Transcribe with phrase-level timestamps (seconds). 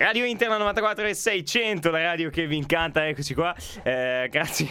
[0.00, 3.54] Radio Interna 94 e 600, la radio che vi incanta, eccoci qua.
[3.82, 4.66] Eh, grazie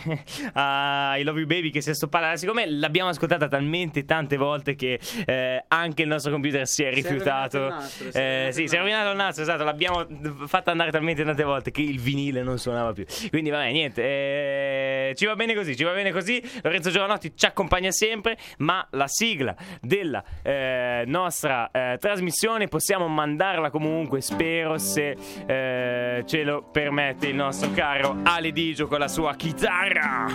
[0.54, 2.36] ai Love You Baby che si è stoppata.
[2.36, 7.70] Siccome l'abbiamo ascoltata talmente tante volte che eh, anche il nostro computer si è rifiutato.
[7.70, 9.64] nastro, si è Eh, rovinato sì, il si è rovinato il nastro, esatto.
[9.64, 10.08] L'abbiamo
[10.48, 13.06] fatta andare talmente tante volte che il vinile non suonava più.
[13.30, 14.02] Quindi, vabbè, niente.
[14.04, 16.42] eh, ci va bene così, ci va bene così.
[16.64, 18.36] Lorenzo Giovanotti ci accompagna sempre.
[18.58, 26.44] Ma la sigla della eh, nostra eh, trasmissione possiamo mandarla comunque, spero, se eh, ce
[26.44, 30.28] lo permette il nostro caro Ale Digio con la sua chitarra.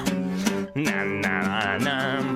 [0.75, 2.35] Na, na, na.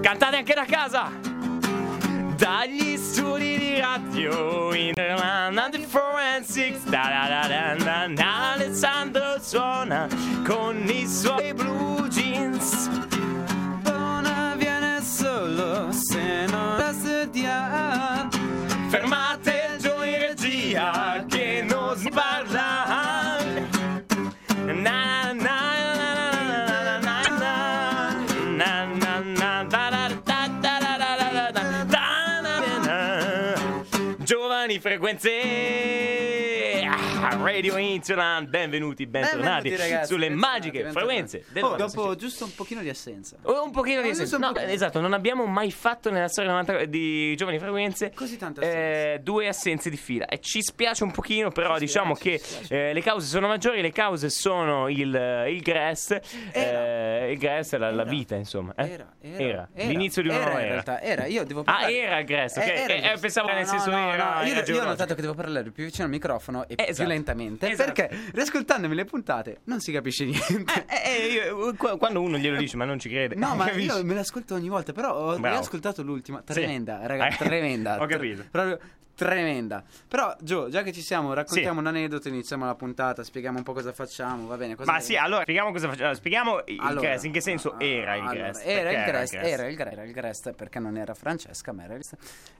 [0.00, 1.10] Cantate anche da casa!
[2.36, 10.08] Dagli studi di radio Interland di Forensics da da da da da da Alessandro suona
[10.46, 12.88] con i suoi blue jeans
[13.82, 18.28] Buona viene solo se non la studia.
[18.88, 19.69] Fermate
[20.70, 23.38] via che non sbarra.
[24.72, 25.58] Na, na,
[34.22, 35.99] Giovani frequenze
[37.30, 41.06] Radio Interland benvenuti, bentornati Benvenuti, ragazzi, sulle bentornati, magiche bentornati.
[41.06, 42.02] frequenze del Oh, 96.
[42.02, 43.36] dopo giusto un pochino di assenza.
[43.42, 44.36] Oh, Un pochino di Oh, assenza.
[44.38, 44.70] No, pochino.
[44.72, 49.46] esatto, non abbiamo mai fatto nella storia 90 di Giovani Frequenze Così tante eh, due
[49.48, 50.26] assenze di fila.
[50.26, 52.88] E ci spiace un pochino, però Ci diciamo che ci spiace.
[52.88, 53.80] eh, le cause sono maggiori.
[53.80, 55.62] Le cause sono il, il.
[55.70, 55.92] Era.
[56.52, 58.10] eh, il GRES è la, la Era.
[58.10, 58.74] vita, insomma.
[58.76, 58.90] eh?
[58.90, 60.68] Era, era, L'inizio di una nuova era.
[60.70, 61.96] realtà, era, io devo Ah, parlare.
[61.96, 62.66] era il GRES, ok.
[62.66, 64.84] Eh, era Eh, eh, pensavo No, nel no, senso no, era- no, era Io, ho
[64.84, 67.08] notato che devo parlare più vicino al microfono e più Esatto.
[67.20, 67.70] Lentamente.
[67.70, 67.92] Esatto.
[67.92, 70.84] Perché riascoltandomi le puntate non si capisce niente.
[70.88, 73.34] Eh, eh, io- qu- quando uno glielo dice, ma non ci crede.
[73.34, 73.86] No, ma capisci?
[73.88, 75.56] io me l'ascolto ogni volta, però ho Bravo.
[75.56, 76.42] riascoltato l'ultima.
[76.46, 76.52] Sì.
[76.54, 78.00] Tremenda, raga, Eh, tremenda.
[78.02, 78.44] ho capito.
[78.50, 78.78] proprio
[79.24, 79.82] tremenda.
[80.08, 83.74] Però, Gio, già che ci siamo, raccontiamo un aneddoto, iniziamo la puntata, spieghiamo un po'
[83.74, 84.74] cosa facciamo, va bene?
[84.74, 86.14] Cosa Ma sì, allora spieghiamo cosa facciamo.
[86.14, 87.24] Spieghiamo il Allora, GRES.
[87.24, 88.62] In che senso ah, era il allora, GRES?
[88.64, 89.46] Era il Grest, GRES?
[89.52, 92.02] era il Grest, era il Grest perché non era Francesca, ma era il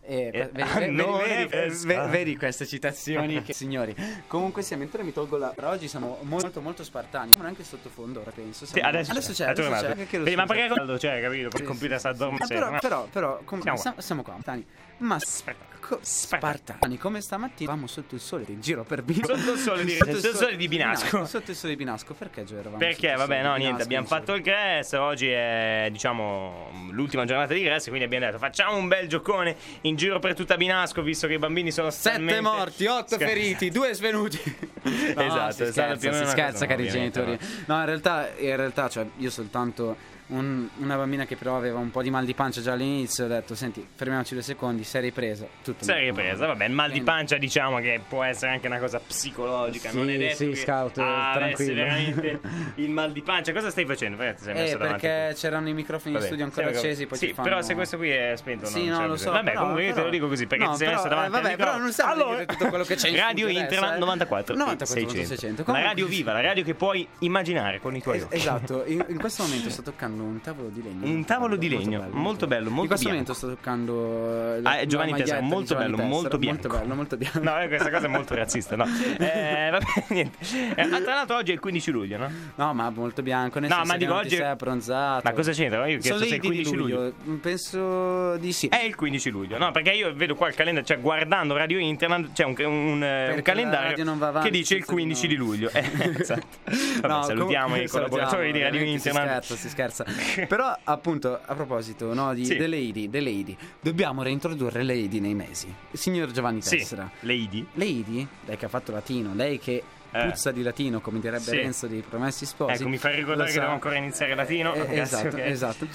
[0.02, 3.94] e, Eh, vedi, ah, vedi- vedi- è vedi- vedi queste citazioni che, signori.
[4.26, 7.32] Comunque sì, mentre mi tolgo la per oggi siamo molto molto spartani.
[7.32, 8.66] Siamo anche sottofondo ora penso.
[8.66, 11.48] Sì, Siamo- adesso, adesso c'è, è adesso c'è, Vedi, ma perché c'è, capito?
[11.48, 12.18] Per Sì, il computer sì, sta sì.
[12.20, 12.78] Ma addormentando.
[12.78, 13.82] però, però, però, com- Siamo qua.
[13.84, 14.66] siamo, siamo qua, Tani.
[15.00, 15.64] Ma Aspetta.
[15.80, 19.34] co- spartani come stamattina eravamo sotto il sole in giro per Binasco.
[19.36, 21.24] Sotto il sole di- Sotto il sole di Binasco.
[21.24, 24.42] Sotto il sole di Binasco, perché Gio eravamo Perché, vabbè, no, niente, abbiamo fatto il
[24.42, 29.56] GRES, oggi è, diciamo, l'ultima giornata di GRES, quindi abbiamo detto facciamo un bel giocone
[29.82, 33.70] in giro per tutta Binasco, visto che i bambini sono Sette morti, otto Scher- feriti,
[33.70, 34.38] due svenuti.
[35.14, 37.38] No, Esatto, si scherza, si scherza, cari genitori.
[37.66, 39.96] No, in realtà, in realtà, cioè, io soltanto
[40.30, 43.28] un- una bambina che però aveva un po' di mal di pancia già all'inizio, ho
[43.28, 45.46] detto, senti, fermiamoci due secondi, sei ripresa.
[45.62, 46.00] Tutto bene.
[46.00, 49.96] ripresa, vabbè, il mal di pancia diciamo che può essere anche una cosa psicologica, Sì,
[49.96, 51.74] non è detto sì, che scout, ah, tranquillo.
[51.74, 52.40] veramente
[52.76, 53.52] il mal di pancia.
[53.52, 54.16] Cosa stai facendo?
[54.16, 57.18] Perché sei messo Eh, davanti perché c'erano i microfoni in Vabbè, studio ancora accesi, poi
[57.18, 57.48] sì, fanno...
[57.48, 59.30] però se questo qui è spento Sì, non no, lo so.
[59.30, 61.08] Vabbè, però- comunque io te però- lo dico così perché no, ti sei però, messo
[61.08, 63.78] davanti eh, vabbè, al però non stiamo allora, tutto quello che c'è in Radio Internet
[63.78, 63.98] adesso, eh.
[63.98, 65.26] 94 94 600.
[65.36, 65.72] 600.
[65.72, 68.36] La radio viva, la radio che puoi immaginare con i tuoi occhi.
[68.36, 71.04] esatto, in, in questo momento sto toccando un tavolo di legno.
[71.04, 73.10] Un molto tavolo di bello, legno, molto bello, molto In questo bianco.
[73.10, 76.68] momento sto toccando eh, la, Ah, Giovanni Tessera, molto Giovanni bello, molto bianco.
[76.68, 77.42] Molto bello, molto bianco.
[77.42, 78.84] No, eh, questa cosa è molto razzista, no.
[79.18, 80.38] Eh, vabbè, niente.
[80.74, 82.30] Eh, ah, tra l'altro oggi è il 15 luglio, no?
[82.56, 85.22] No, ma molto bianco, nel No, senso ma dico oggi- sei abbronzato.
[85.24, 85.86] Ma cosa c'entra?
[85.86, 87.12] Io ho chiesto se è il di 15 luglio.
[87.40, 88.68] Penso di sì.
[88.68, 89.70] È il 15 luglio, no?
[89.70, 94.10] Perché io vedo qua il calendario, cioè guardando Radio Internet, c'è un, un, un, calendario
[94.10, 95.70] avanti che dice il senza 15 di luglio.
[95.70, 95.84] Eh,
[96.18, 96.46] esatto.
[96.64, 99.42] Vabbè, No, salutiamo comunque- i collaboratori di Radio Internet.
[99.42, 100.04] Si scherza, si scherza.
[100.46, 102.56] Però, appunto, a proposito no, di Sì.
[102.56, 105.72] The Lady, The Lady, dobbiamo reintrodurre Lady nei mesi.
[105.92, 107.10] Signor Giovanni Sì, Tessera.
[107.20, 107.66] Lady.
[107.74, 109.82] Lady, lei che ha fatto latino, lei che
[110.12, 110.24] Eh.
[110.26, 111.56] puzza di latino, come direbbe Sì.
[111.56, 112.80] Renzo di Promessi Sposi.
[112.80, 114.74] Ecco, mi fai ricordare che devo ancora iniziare latino.
[114.74, 115.38] Eh, esatto, ok.
[115.44, 115.86] esatto.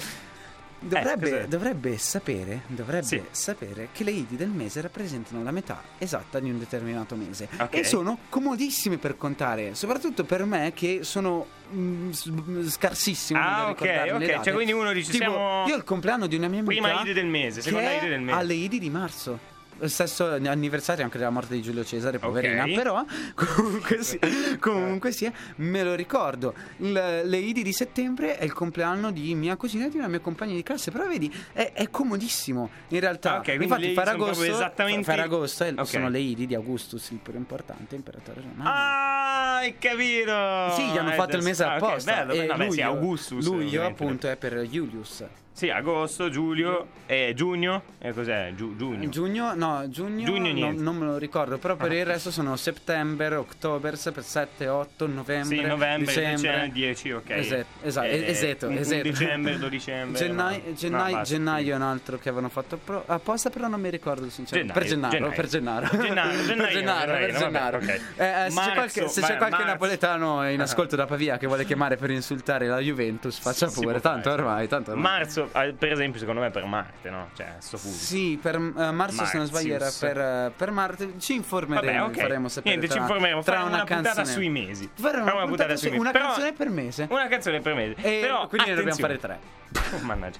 [0.78, 1.46] Dovrebbe, cos'è?
[1.48, 3.22] dovrebbe sapere, dovrebbe Sì.
[3.30, 7.74] sapere che le idi del mese rappresentano la metà esatta di un determinato mese Ok.
[7.76, 13.70] e sono comodissime per contare, soprattutto per me che sono mm, s- mm, scarsissimo Ah,
[13.70, 13.80] ok,
[14.14, 14.40] ok.
[14.42, 17.00] Cioè, quindi uno dice, Tipo, siamo- io ho il compleanno di una mia amica Prima
[17.00, 18.38] Idi del mese, seconda è Idi del mese.
[18.38, 19.54] alle Idi di marzo.
[19.84, 22.64] Stesso anniversario anche della morte di Giulio Cesare, poverina.
[22.64, 22.74] Ok.
[22.74, 24.18] Però, comunque, sì,
[24.58, 26.54] comunque sia, me lo ricordo.
[26.78, 30.20] Il- le Idi di settembre è il compleanno di mia cugina e di una mia
[30.20, 30.90] compagna di classe.
[30.90, 33.36] Però vedi, è, è comodissimo in realtà.
[33.36, 35.86] Ok, quindi le Infatti, proprio esattamente- Ferragosto è- Ok.
[35.86, 38.68] sono le Idi di Augustus, il più importante imperatore romano.
[38.70, 40.70] Ah, hai capito.
[40.74, 42.12] Sì, gli hanno Eh, fatto il mese ah, apposta.
[42.14, 42.48] bello, e bello.
[42.52, 43.44] Vabbè, sì, luglio, Augustus.
[43.44, 45.24] luglio appunto è per Julius.
[45.56, 48.52] Sì, agosto, giugno, e giugno, e cos'è?
[48.54, 49.08] Giu- giugno.
[49.08, 50.82] Giugno, no, giugno, Giugno non, niente.
[50.82, 55.56] non me lo ricordo, però per il resto sono settembre, ottobre, per 7, 8, novembre,
[55.56, 57.30] Sì, novembre, dicembre, dicembre, 10, ok.
[57.30, 59.02] Esatto, esatto, Eh, esatto, esatto.
[59.02, 60.18] dicembre, 12 dicembre.
[60.18, 60.74] Gennaio, no.
[60.74, 64.28] gennaio, No, gennaio è un altro che avevano fatto pro- apposta, però non mi ricordo
[64.28, 64.78] sinceramente.
[64.84, 65.34] Gennaio, per Gennaro, gennaio.
[65.34, 65.86] per Gennaro.
[65.88, 67.78] Gennaio, per gennaio, Gennaro, per gennaio, Gennaro.
[67.80, 71.64] Eh, eh, se c'è qualche, se c'è qualche napoletano in ascolto da Pavia che vuole
[71.64, 75.04] chiamare per insultare la Juventus, faccia pure, tanto ormai, tanto ormai.
[75.18, 77.28] Marzo, eh, per esempio, secondo me per Marte, no?
[77.34, 77.94] Cioè, sto fuso.
[77.96, 81.14] Sì, per eh, marzo se non sbaglio era per, eh, per Marte.
[81.18, 82.12] Ci informeremo, Vabbè, ok.
[82.14, 82.76] vi faremo sapere.
[82.76, 83.42] Niente, ci tra- informeremo.
[83.42, 84.26] Tra una, una puntata canzone.
[84.26, 84.90] sui mesi.
[84.94, 86.00] Faremo una, Faremo puntata sui su- mesi.
[86.00, 87.06] una Però- canzone per mese.
[87.10, 87.94] Una canzone per mese.
[88.02, 89.18] E Però, quindi ne dobbiamo attenzione.
[89.18, 89.38] fare tre.
[90.02, 90.38] Mannaggia.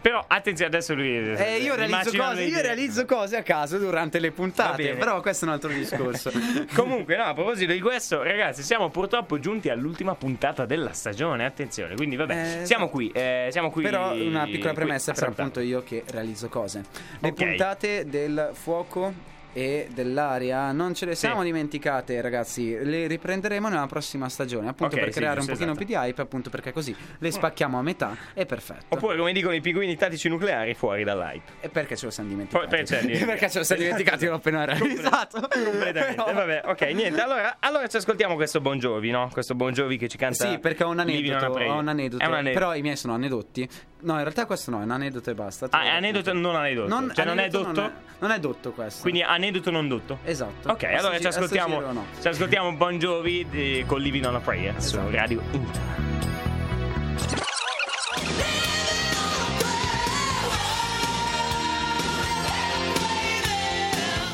[0.00, 1.34] Però attenzione, adesso lui.
[1.34, 4.94] Eh, io realizzo cose, io realizzo cose a caso durante le puntate.
[4.94, 6.30] Però questo è un altro discorso.
[6.74, 11.44] Comunque, no, a proposito di questo, ragazzi, siamo purtroppo giunti all'ultima puntata della stagione.
[11.44, 13.10] Attenzione, quindi vabbè, Eh, siamo qui.
[13.10, 13.82] eh, siamo qui.
[13.82, 16.84] Però una piccola premessa per appunto io che realizzo cose.
[17.20, 17.34] Le Ok.
[17.34, 24.28] puntate del fuoco e dell'aria non ce le siamo dimenticate ragazzi le riprenderemo nella prossima
[24.28, 25.84] stagione appunto Ok, per sì, creare un pochino esatto.
[25.84, 29.54] più di hype appunto perché così le spacchiamo a metà è perfetto Oppure, come dicono
[29.54, 31.52] i pinguini tattici nucleari, fuori dall'hype.
[31.60, 34.34] e perché ce lo siamo dimenticati ce lo siamo perché ce lo siamo dimenticati l'ho
[34.34, 36.32] appena realizzato Completamente.
[36.32, 37.20] Vabbè, ok, niente.
[37.20, 39.28] Allora, allora ci ascoltiamo questo Bon Jovi, no?
[39.32, 40.48] Questo Bon Jovi che ci canta.
[40.50, 42.58] Sì, perché ho un aneddoto, ho un aneddoto, È un aneddoto.
[42.58, 43.68] però i miei sono aneddoti.
[44.04, 45.66] No, in realtà questo no, è un aneddoto e basta.
[45.70, 46.88] Ah, è aneddoto, non aneddoto.
[47.14, 47.80] cioè, non è aneddoto dotto?
[47.80, 49.02] Non è, non è dotto questo.
[49.02, 50.18] Quindi aneddoto non dotto.
[50.24, 50.70] Esatto.
[50.70, 52.06] Ok, A allora ci ascoltiamo, no.
[52.20, 55.10] ci ascoltiamo Bon Jovi di- con Living on a Prayer su Esatto.
[55.16, 55.80] Radio Inter.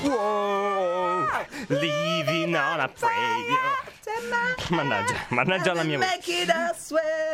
[0.05, 1.27] Wow,
[1.69, 3.98] living on a prayer.
[4.71, 6.45] Mannaggia, mannaggia la mia voce.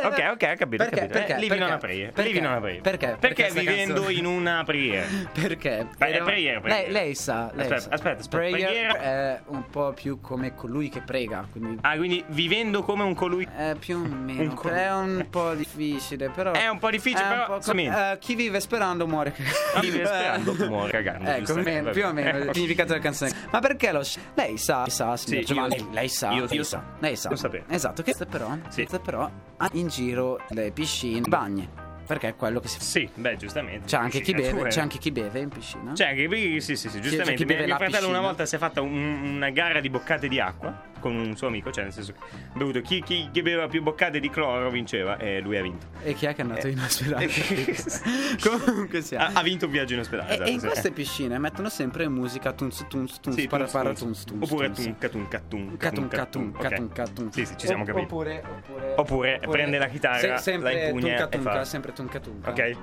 [0.05, 0.95] Ok, ok, ho capito, Perché?
[1.01, 1.13] capito.
[1.13, 1.35] Perché?
[1.35, 1.65] Eh, living Perché?
[1.65, 2.13] on a prayer.
[2.13, 2.31] Perché?
[2.31, 2.81] Living on a prayer.
[2.81, 3.17] Perché?
[3.19, 4.13] Perché Perché vivendo canzone?
[4.15, 5.07] in una prayer.
[5.33, 5.87] Perché?
[5.97, 6.83] Beh, Era- preghiera, preghiera.
[6.85, 7.89] Lei, lei sa, lei Aspetta, sa.
[7.91, 9.01] aspetta, aspetta, Prayer preghiera.
[9.01, 13.49] è un po' più come colui che prega, quindi Ah, quindi vivendo come un colui.
[13.57, 14.43] è più o meno.
[14.43, 14.77] Un colui.
[14.79, 16.53] È un po' difficile, però.
[16.53, 19.33] È un po' difficile, è però, po' com- eh, chi vive sperando muore.
[19.33, 23.33] Chi vive sperando muore cagando, Ecco, meno- più o meno il Eh, significato della canzone.
[23.51, 24.03] Ma perché lo.
[24.35, 25.87] Lei sa, sa, signor Giovanni.
[25.91, 26.31] Lei sa.
[26.33, 26.85] Io- lei io sa.
[26.99, 27.29] Lei sa.
[27.31, 27.65] Lo sapevo.
[27.69, 28.87] Esatto, che però, Sì.
[29.03, 31.69] però ha in giro le piscine, bagni.
[32.07, 32.85] Perché è quello che si fa.
[32.85, 33.87] Sì, beh, giustamente.
[33.87, 35.93] C'è anche, chi beve, c'è anche chi beve in piscina.
[35.93, 37.31] C'è anche qui, sì, sì, sì, giustamente.
[37.33, 38.21] c'è chi beve mio la fratello una piscina.
[38.27, 41.71] volta si è fatta un- una gara di boccate di acqua con un suo amico,
[41.71, 45.19] cioè nel senso che ha bevuto chi, chi, chi beveva più boccate di cloro vinceva
[45.19, 45.89] e lui ha vinto.
[46.03, 46.71] E chi è che è andato Eh.
[46.71, 47.29] in ospedale?
[48.41, 49.27] Comunque sia.
[49.27, 50.31] Ha, ha vinto un viaggio in ospedale.
[50.31, 50.67] E, esatto, e in sì.
[50.67, 54.25] queste piscine mettono sempre musica tunz tunz tunz Sì, para para tunz.
[54.25, 54.95] tunz Oppure tunz.
[54.99, 55.91] Catun catun tunca.
[55.91, 56.93] catun Ok.
[56.95, 57.33] catun.
[57.33, 58.05] Sì, sì, ci siamo capiti.
[58.07, 62.19] Oppure oppure Oppure prende la chitarra, la sempre impugna tunca e tunca, fa- sempre tunca
[62.21, 62.49] tunca.
[62.51, 62.77] Ok.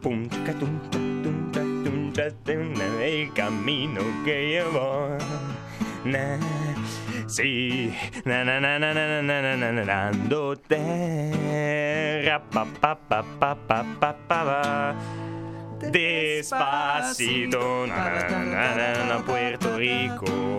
[0.00, 1.60] Punca tunca tunca
[2.52, 5.59] tunca il cammino che io voglio.
[6.00, 6.40] Na,
[7.28, 7.92] sì,
[8.24, 13.52] na na na na na na na na na dando terra pa pa pa pa
[13.68, 14.94] pa pa pa pa.
[15.92, 19.16] Despacito, na, na, na, na, na,
[19.80, 20.58] Puerto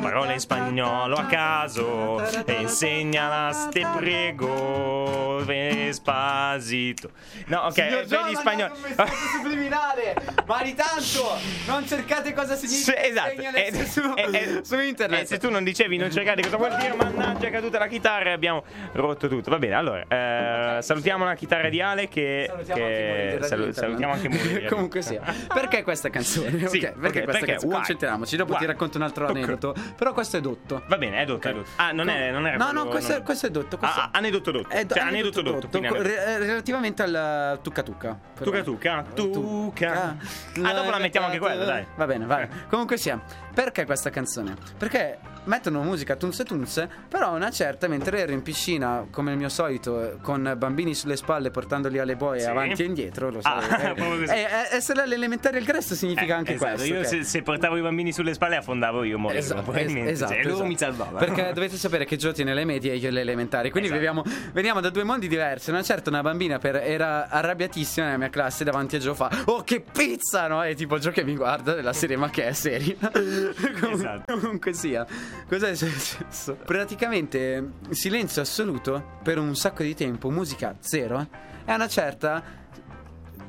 [0.00, 7.10] parole in spagnolo a caso, e insegnala te prego, Despacito.
[7.46, 8.34] No, ok, Signor spagnoli.
[8.44, 10.14] mandate un messaggio subliminale,
[10.46, 13.28] ma di tanto non cercate cosa significa esatto.
[13.36, 15.22] segnale Eh, su, eh, eh, su internet.
[15.22, 18.30] eh, se tu non dicevi, non cercate cosa vuol dire, mannaggia, è caduta la chitarra
[18.30, 19.50] e abbiamo rotto tutto.
[19.50, 22.46] Va bene, allora, eh, salutiamo la chitarra di Ale che...
[22.48, 24.30] Salutiamo che- anche salu- salutiamo anche Internet.
[24.48, 24.48] Muri.
[24.48, 25.20] di Radio Comunque sia.
[25.52, 26.50] Perché questa canzone?
[26.68, 27.46] Sì, Ok, ok, perché questa perché?
[27.46, 27.66] canzone?
[27.72, 27.76] Why?
[27.76, 28.58] Concentriamoci, dopo Why?
[28.62, 29.74] Ti racconto un altro aneddoto.
[29.96, 30.82] Però questo è dotto.
[30.86, 31.70] Va bene, è dotto, è dotto.
[31.76, 33.76] Ah, non, è, non era No, quello- no, questo, non- è, questo è dotto.
[33.78, 34.68] Questo Ah, ah, aneddoto dotto.
[34.68, 35.68] è Cioè, aneddoto dotto.
[35.68, 38.18] quindi co- aneddoto- re- relativamente al tucca tucca.
[38.42, 40.16] Tuca tuca, tuca.
[40.62, 41.86] Ah, dopo la mettiamo anche quella, dai.
[41.96, 42.44] Va bene, vai.
[42.44, 42.48] Eh.
[42.68, 43.20] Comunque sia,
[43.54, 44.54] perché questa canzone?
[44.78, 49.48] Perché mettono musica tunze tunze, però una certa, mentre ero in piscina, come il mio
[49.48, 52.46] solito, con bambini sulle spalle portandoli alle boie Sì.
[52.48, 53.94] avanti e indietro, lo Ah, sai.
[53.96, 54.24] così.
[54.32, 56.94] eh, eh, essere all'elementare al gresto significa Eh, anche esatto, questo.
[56.94, 57.06] Io ok?
[57.06, 59.40] se, se portavo i bambini sulle spalle affondavo io, morivo.
[59.40, 60.10] Esatto, probabilmente.
[60.10, 60.64] es- esatto, Cioè, esatto.
[60.64, 61.18] mi salvavano.
[61.18, 63.70] Perché dovete sapere che Gio tiene le medie e io le elementari.
[63.70, 64.22] Quindi Esatto.
[64.22, 65.70] viviamo, veniamo da due mondi diversi.
[65.70, 69.62] Una certa, una bambina per- era arrabbiatissima nella mia classe davanti a Gio fa Oh
[69.64, 70.62] che pizza no?
[70.62, 73.41] E tipo Gio che mi guarda della serie ma che è Comun-
[73.92, 74.38] Esatto.
[74.38, 75.06] Comunque sia
[75.48, 76.54] Cos'è successo?
[76.54, 81.26] Praticamente silenzio assoluto per un sacco di tempo Musica zero
[81.64, 82.42] E a una certa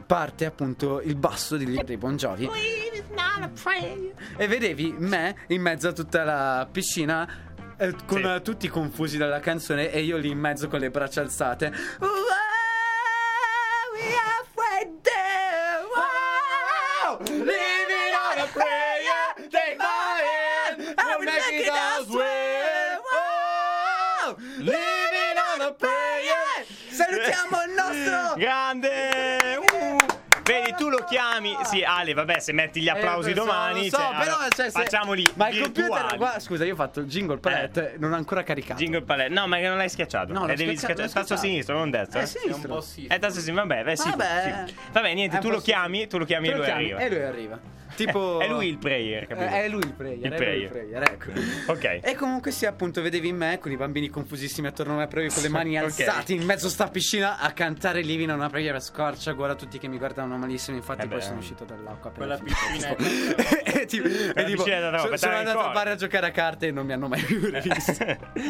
[0.06, 2.50] parte appunto il basso di dei Bon Jovi
[4.38, 7.28] e vedevi me in mezzo a tutta la piscina
[7.78, 8.42] eh, con Sì.
[8.44, 11.72] tutti confusi dalla canzone e io lì in mezzo con le braccia alzate.
[28.38, 28.90] Grande!
[29.58, 30.22] Uh.
[30.44, 31.56] Vedi, tu lo chiami.
[31.63, 33.90] Sì, Ale, vabbè, se metti gli applausi Eh, so, domani.
[33.90, 35.32] lo so, cioè, però allora, cioè, se- facciamoli.
[35.36, 35.90] Ma il virtuali.
[35.90, 38.78] computer guarda, scusa, io ho fatto il jingle palette, non ho ancora caricato.
[38.78, 39.34] Jingle palette.
[39.34, 40.34] No, ma che non l'hai schiacciato.
[40.34, 41.48] No, l'ho Eh, devi schiacciato, schiacciare l'ho tasto schiacciato.
[41.48, 42.20] sinistro, non destro.
[42.20, 42.78] È Eh, sinistro.
[43.16, 44.10] Eh, tasto sinistro, vabbè, beh, sì.
[44.10, 44.63] Vabbè.
[44.68, 44.75] sì.
[44.92, 46.68] Vabbè, niente, È tu un lo po' chiami, tu lo chiami e Te lo lui
[46.72, 47.00] chiami arriva.
[47.00, 47.60] E lui arriva.
[47.96, 49.46] Tipo È lui il player, capito?
[49.48, 50.62] Eh, È lui il player, Il è lui player.
[50.62, 51.72] il player, ecco.
[51.72, 52.00] Ok.
[52.02, 55.42] E comunque sì, appunto, vedevi me con i bambini confusissimi attorno a me, proprio con
[55.44, 59.32] le mani alzate in mezzo a sta piscina a cantare Living on una preghiera scorcia.
[59.34, 60.76] Guarda tutti che mi guardavano malissimo.
[60.78, 61.24] Infatti, Eh poi beh.
[61.24, 62.12] sono uscito dall'acqua.
[62.12, 65.88] Quella piscina è e tipo, e tipo, piscina da so- roba, sono andato a bar
[65.90, 68.04] a giocare a carte e non mi hanno mai più rivisto.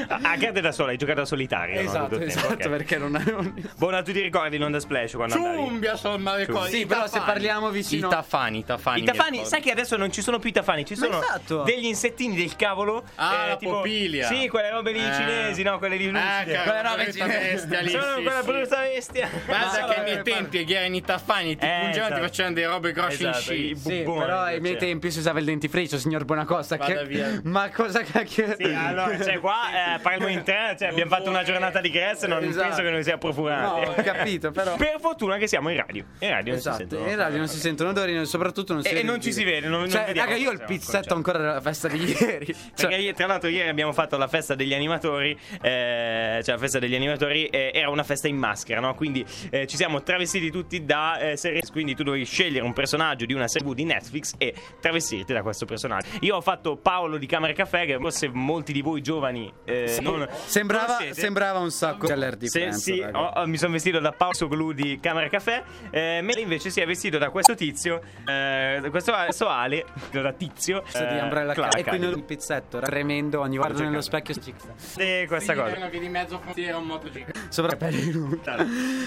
[0.08, 1.76] a carte da sola, hai giocato a solitario.
[1.76, 2.70] no, esatto, tempo, esatto, ok.
[2.70, 3.54] perché non avevo.
[3.78, 5.58] Buona, tu ti ricordi non da splash quando andavi?
[5.58, 6.70] Ciumbia sono le cose.
[6.72, 7.26] Sì, però se tafani.
[7.32, 9.00] parliamo vicino- I tafani, i tafani.
[9.00, 11.64] I mi tafani, sai che adesso non ci sono più i tafani, ci sono esatto.
[11.64, 13.04] degli insettini del cavolo.
[13.16, 14.28] Ah, la tipo, popilia.
[14.28, 15.14] Sì, quelle robe lì Eh.
[15.14, 15.78] cinesi, no?
[15.78, 16.58] Quelle lì Ah, lucide.
[16.58, 17.68] che Quelle robe cinesi.
[17.68, 17.90] bestia lì.
[17.90, 18.46] Sono sì, quella sì.
[18.46, 19.30] brutta bestia.
[19.46, 22.14] Guarda No, che vabbè, nei tempi che erano i tafani ti Eh, pungevano esatto.
[22.16, 23.76] ti facevano delle robe grosse Esatto, in i sci.
[23.78, 24.88] Sì, però ai miei cioè.
[24.88, 26.76] tempi si usava il dentifricio, signor Buonacosta.
[26.78, 27.06] Vada Che...
[27.06, 27.40] via.
[27.44, 28.56] Ma cosa cacchio?
[28.58, 32.26] Sì, allora, cioè qua eh, parliamo in tre, cioè abbiamo fatto una giornata di Gress,
[32.26, 32.68] non Esatto.
[32.68, 33.86] penso che noi sia No, profurati.
[33.88, 34.76] ho capito, però.
[34.76, 36.04] Per fortuna che siamo in radio.
[36.20, 37.10] In radio non si Esatto, sentono.
[37.10, 39.68] in radio non si sentono odori, soprattutto non si E- non il ci si vede,
[39.68, 42.56] non- non cioè, vediamo raga, io ho il pizzetto ancora della festa di ieri.
[42.76, 46.96] Cioè, tra l'altro ieri abbiamo fatto la festa degli animatori, eh, cioè la festa degli
[46.96, 48.94] animatori eh, era una festa in maschera, no?
[48.96, 53.26] Quindi eh, ci siamo travestiti tutti da eh, serie, quindi tu dovevi scegliere un personaggio
[53.26, 56.08] di una serie TV di Netflix e travestirti da questo personaggio.
[56.22, 60.28] Io ho fatto Paolo di Camera Caffè, che forse molti di voi giovani eh, non
[60.46, 64.72] sembrava, non sembrava un sacco Color Se- sì, ho- mi sono vestito da Paolo Soglu
[64.74, 69.48] di Camera Caffè, eh, mentre invece si è vestito da questo tizio, eh, questo, questo
[69.48, 71.78] Ale, da tizio, Questa di eh, Umbrella Clark.
[71.78, 73.42] E quindi il pizzetto era tremendo.
[73.42, 73.84] Ogni cercando.
[73.84, 74.54] nello specchio si
[74.98, 75.90] E questa cosa.
[75.90, 77.32] Che di mezzo frontiera un MotoGP.
[77.50, 78.42] sopra lunghi.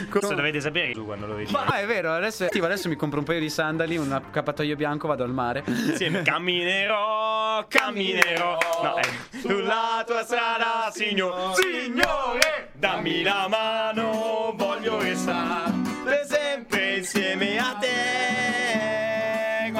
[0.08, 1.52] Questo dovete sapere tu quando lo vedi.
[1.52, 5.08] Ma è vero, adesso, attivo, adesso mi compro un paio di sandali, un accappatoio bianco,
[5.08, 5.62] vado al mare.
[5.66, 15.72] Insieme camminerò, camminerò no, eh, sulla tua strada, signor, signore, dammi la mano, voglio restare
[16.04, 18.65] per sempre insieme a te.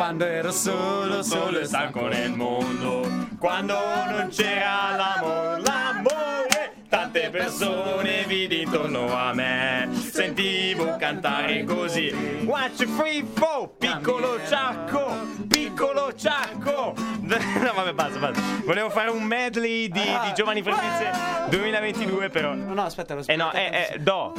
[0.06, 8.22] Quando ero solo, solo e stanco nel mondo, quando non c'era l'amore, l'amore, tante persone
[8.24, 12.14] vidi intorno a me, sentivo cantare così.
[12.44, 15.12] Watch free four, piccolo ciacco,
[15.48, 16.94] piccolo ciacco.
[17.26, 18.40] No, vabbè, basta, basta.
[18.64, 21.10] Volevo fare un medley di, di Giovani Franchise
[21.48, 22.54] 2022, però.
[22.54, 24.32] No, no, aspetta, lo Eh no, eh, eh, do,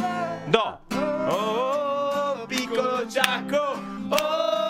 [0.46, 0.80] do.
[1.28, 3.96] Oh, piccolo Giacco.
[4.08, 4.67] Oh,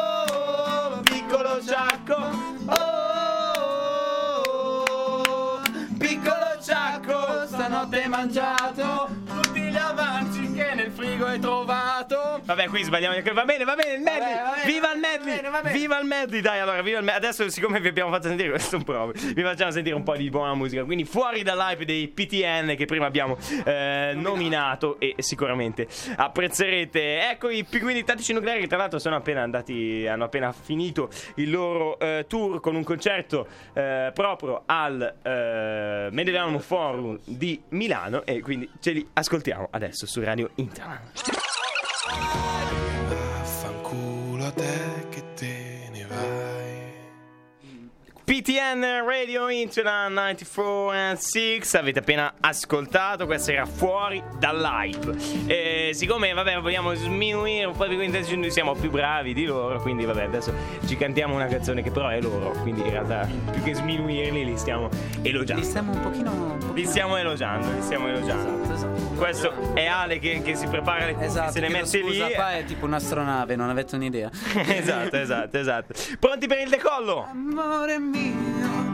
[1.58, 2.16] piccolo Giacco.
[2.66, 3.62] Oh,
[5.98, 7.48] piccolo Giacco.
[7.48, 9.27] Stanotte mangiato
[11.18, 12.40] frigo hai trovato.
[12.44, 13.16] Vabbè, qui sbagliamo.
[13.34, 14.36] Va bene, va bene, il medley.
[14.36, 15.36] Vabbè, va bene, viva il va medley.
[15.36, 15.78] bene, va bene.
[15.78, 16.42] Viva il medley.
[16.42, 17.24] Dai, allora, viva il medley.
[17.24, 20.54] Adesso, siccome vi abbiamo fatto sentire questo provo, vi facciamo sentire un po' di buona
[20.54, 20.84] musica.
[20.84, 27.30] Quindi, fuori dall'hype dei PTN che prima abbiamo eh, nominato e sicuramente apprezzerete.
[27.30, 28.62] Ecco i pinguini tattici nucleari.
[28.62, 32.84] che Tra l'altro, sono appena andati, hanno appena finito il loro eh, tour con un
[32.84, 38.24] concerto eh, proprio al eh, Mediolanum Forum di Milano.
[38.24, 41.07] E quindi ce li ascoltiamo adesso su Radio Internet.
[41.16, 42.57] Oh!
[48.48, 56.32] PTN Radio Internet 94 and 6 avete appena ascoltato questa era fuori dall'hype e siccome
[56.32, 60.24] vabbè vogliamo sminuire un po' di quintessi noi siamo più bravi di loro quindi vabbè
[60.24, 60.54] adesso
[60.86, 64.58] ci cantiamo una canzone che però è loro quindi in realtà più che sminuirli li
[64.58, 64.88] stiamo
[65.22, 66.32] Li elogiando stiamo un pochino.
[66.32, 66.74] Un pochino...
[66.74, 69.16] li stiamo elogiando li stiamo elogiando Esatto, esatto.
[69.18, 72.34] questo è Ale che, che si prepara le cuffie Esatto, se chiedo mette scusa, lì
[72.34, 74.30] qua è tipo un'astronave, non avete un'idea.
[74.56, 78.37] esatto esatto esatto pronti per il decollo Amore mio.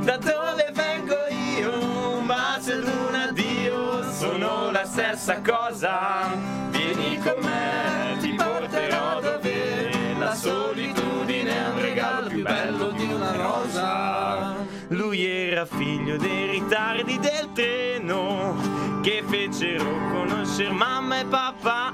[0.04, 1.16] Da dove vengo
[1.58, 6.32] io, un bacio ed un addio sono la stessa cosa.
[6.72, 13.32] Vieni con me, ti porterò dove la solitudine è un regalo più bello di una
[13.36, 14.56] rosa.
[14.90, 18.73] Lui era figlio dei ritardi del treno
[19.04, 21.92] che fecero conoscere mamma e papà.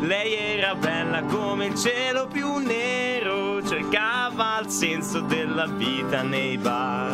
[0.00, 7.12] Lei era bella come il cielo più nero, cercava il senso della vita nei bar.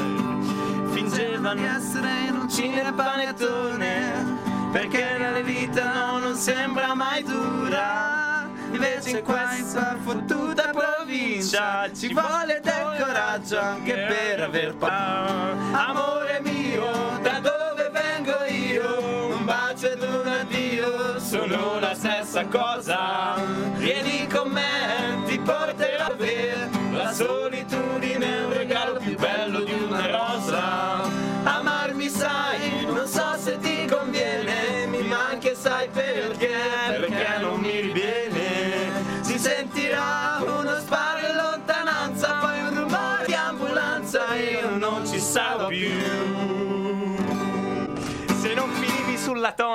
[0.93, 4.39] Fingeva di essere in un cinepanettone,
[4.71, 8.49] perché la vita no, non sembra mai dura.
[8.71, 15.89] Invece questa fottuta provincia ci vuole del coraggio anche per aver paura.
[15.89, 17.54] Amore mio, da dove?
[19.47, 23.35] Un addio sono la stessa cosa.
[23.77, 26.71] Vieni con me, ti porterò via.
[26.93, 27.54] La solitudine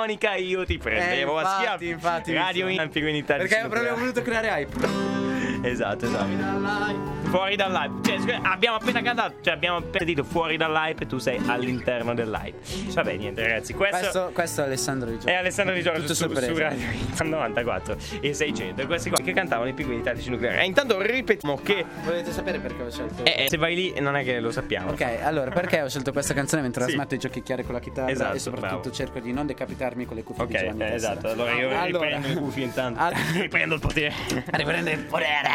[0.00, 1.88] tonica io ti prendevo Eh, a infatti, schiaffi.
[1.88, 2.82] infatti, Radio sa.
[2.82, 5.18] Infinità di Perché Snoop proprio voluto creare hype.
[5.62, 7.18] Esatto, esatto.
[7.30, 8.08] Fuori dall'hype.
[8.08, 12.14] Cioè, scusa, abbiamo appena cantato, cioè abbiamo appena detto fuori dall'hype e tu sei all'interno
[12.14, 12.58] dell'hype.
[12.92, 13.72] Vabbè, niente, ragazzi.
[13.74, 15.28] Questo, Questo, questo è Alessandro Di Giorgio.
[15.28, 16.32] è Alessandro Di Giorgio Tutto su, su.
[16.34, 16.56] Radio
[16.90, 18.86] Hit 94 e 600.
[18.86, 20.58] Questi qua che cantavano i piccoli tattici nucleari.
[20.58, 23.24] E intanto ripetiamo che Volete sapere perché ho scelto?
[23.24, 24.90] eh, eh, se vai lì non è che lo sappiamo.
[24.90, 26.92] Ok, allora perché ho scelto questa canzone mentre Sì.
[26.92, 28.90] smetto di giochicchiare con la chitarra Esatto, e soprattutto bravo.
[28.96, 29.46] cerco di non
[29.90, 31.28] decapitarmi con le cuffie di Ok, Giovanni eh, esatto.
[31.28, 31.84] Allora io Allora.
[31.84, 33.00] riprendo le cuffie intanto.
[33.00, 33.18] Allora.
[33.34, 34.14] riprendo il potere.
[34.50, 35.48] Riprende il potere.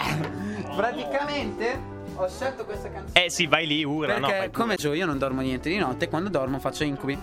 [0.76, 1.80] Praticamente
[2.16, 4.28] ho scelto questa canzone Eh sì, vai lì, urla, no?
[4.28, 7.18] perché fai- come dicevo io non dormo niente di notte quando dormo faccio incubi.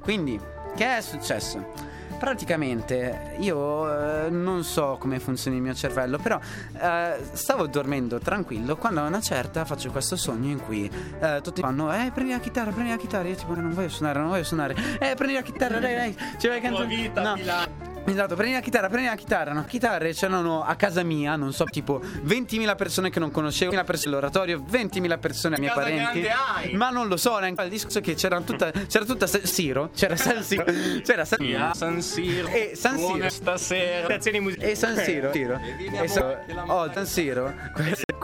[0.00, 0.38] Quindi,
[0.76, 1.88] che è successo?
[2.20, 6.38] Praticamente io eh, non so come funziona il mio cervello, però
[6.78, 11.62] eh, stavo dormendo tranquillo quando a una certa faccio questo sogno in cui eh, tutti
[11.62, 13.26] fanno "Eh, prendi la chitarra, prendi la chitarra".
[13.26, 14.76] Io tipo "Non voglio suonare, non voglio suonare".
[15.00, 16.16] "Eh, prendi la chitarra, dai, dai".
[16.38, 17.34] Ci vai vita, no.
[17.36, 17.89] Milano.
[18.10, 19.52] Esatto, prendi la chitarra, prendi la chitarra.
[19.52, 19.64] No?
[19.64, 24.14] Chitarre c'erano a casa mia, non so, tipo 20.000 persone che non conoscevo, 20.000 persone
[24.16, 26.20] all'oratorio, 20.000 persone ai miei parenti.
[26.20, 26.74] grande hai?
[26.74, 30.16] Ma non lo so, neanche il discorso che c'era tutta c'era tutta San Siro, c'era
[30.16, 30.64] San Siro,
[31.02, 31.74] c'era San Siro.
[31.74, 32.48] San Siro.
[32.48, 33.08] E San Siro.
[33.08, 34.04] Buona stasera.
[34.06, 34.70] Stazioni musicali.
[34.70, 35.58] E San Siro, Siro.
[35.58, 36.36] vedi, E so-
[36.66, 37.54] oh, San Siro.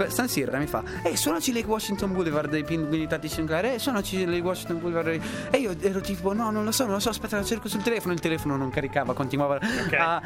[0.08, 0.82] San Siro mi fa.
[1.02, 3.74] E suonaci le Washington Boulevard dei pinguini tattici nucleari.
[3.74, 5.06] E suonaci le Washington Boulevard.
[5.06, 7.08] dei-" E io ero tipo, no, non lo so, non lo so.
[7.10, 8.12] Aspetta, la cerco sul telefono.
[8.12, 9.58] Il telefono non caricava, continuava
[9.98, 10.20] a,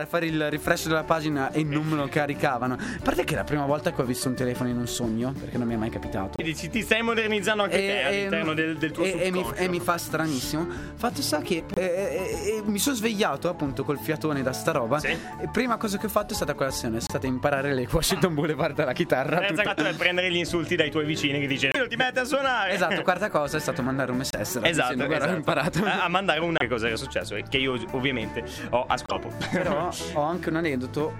[0.00, 2.74] a fare il refresh della pagina e non me lo caricavano.
[2.74, 5.32] A parte che è la prima volta che ho visto un telefono in un sogno,
[5.38, 6.30] perché non mi è mai capitato.
[6.34, 9.68] Quindi ci- ti stai modernizzando anche te all'interno del, del tuo e- e mi, e
[9.68, 10.66] mi fa stranissimo.
[10.96, 14.98] Fatto sta che eh, eh, eh, mi sono svegliato appunto col fiatone da sta roba.
[14.98, 15.08] Sì.
[15.08, 18.78] E prima cosa che ho fatto è stata colazione, è stata imparare le Washington Boulevard
[18.78, 19.38] alla chitarra.
[19.40, 22.24] Terza tutta- è prendere gli insulti dai tuoi vicini che dice non ti metti a
[22.24, 22.72] suonare.
[22.72, 24.62] Esatto, quarta cosa è stato mandare un messaggio.
[24.62, 25.32] Esatto, esatto.
[25.32, 25.84] ho imparato.
[25.84, 29.30] A, a mandare una che cosa era successo che io ovviamente ho a scopo.
[29.50, 31.14] Però ho anche un aneddoto.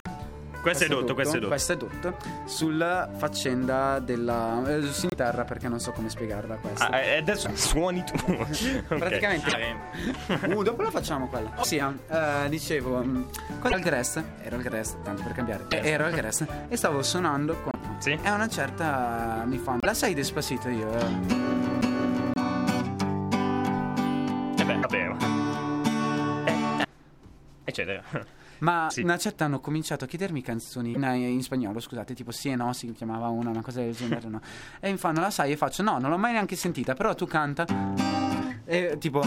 [0.61, 1.49] questo è dotto, questo è dotto.
[1.49, 2.17] Questo è dotto.
[2.47, 6.91] Sulla faccenda della eh, su chitarra, perché non so come spiegarla questa.
[6.91, 8.17] Ah, eh, adesso suoni tu.
[8.89, 10.09] Praticamente.
[10.51, 11.53] Uh, dopo la facciamo quella.
[11.63, 13.05] Sì, eh, dicevo,
[13.61, 14.23] qual è il Grest?
[14.43, 15.65] Ero al Grest, tanto per cambiare.
[15.69, 17.73] Eh, Ero al Grest e stavo suonando con.
[17.99, 18.19] Sì.
[18.21, 19.79] E una certa mi fanno.
[19.83, 20.91] La sai despacito io?
[20.93, 21.80] eh?" Eh
[27.71, 28.03] eccetera.
[28.61, 29.01] Ma Sì.
[29.01, 32.75] una certa hanno cominciato a chiedermi canzoni in, in spagnolo, scusate, tipo sì e no,
[32.75, 34.39] si chiamava una, una cosa del genere, no.
[34.81, 35.53] E mi fanno, la sai?
[35.53, 37.65] E faccio, no, non l'ho mai neanche sentita, però tu canta.
[38.67, 39.23] E tipo.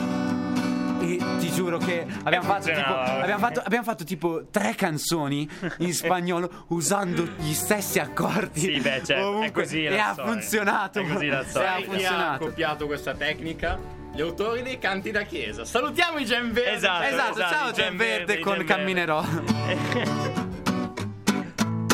[1.00, 5.92] E ti giuro che abbiamo fatto, tipo, abbiamo, fatto, abbiamo fatto tipo tre canzoni in
[5.96, 8.60] spagnolo usando gli stessi accordi.
[8.62, 9.64] Sì, beh, certo, è ovunque.
[9.64, 10.32] così E la ha storia.
[10.32, 11.00] funzionato.
[11.00, 11.70] È così la E storia.
[11.70, 12.46] ha Sai chi ha funzionato.
[12.46, 13.80] copiato questa tecnica?
[14.16, 15.66] Gli autori dei canti da chiesa.
[15.66, 16.72] Salutiamo i Gen Verde.
[16.74, 17.04] Esatto.
[17.04, 18.66] Esatto, ciao i Gen Verde con Gen.
[18.66, 19.24] Camminerò.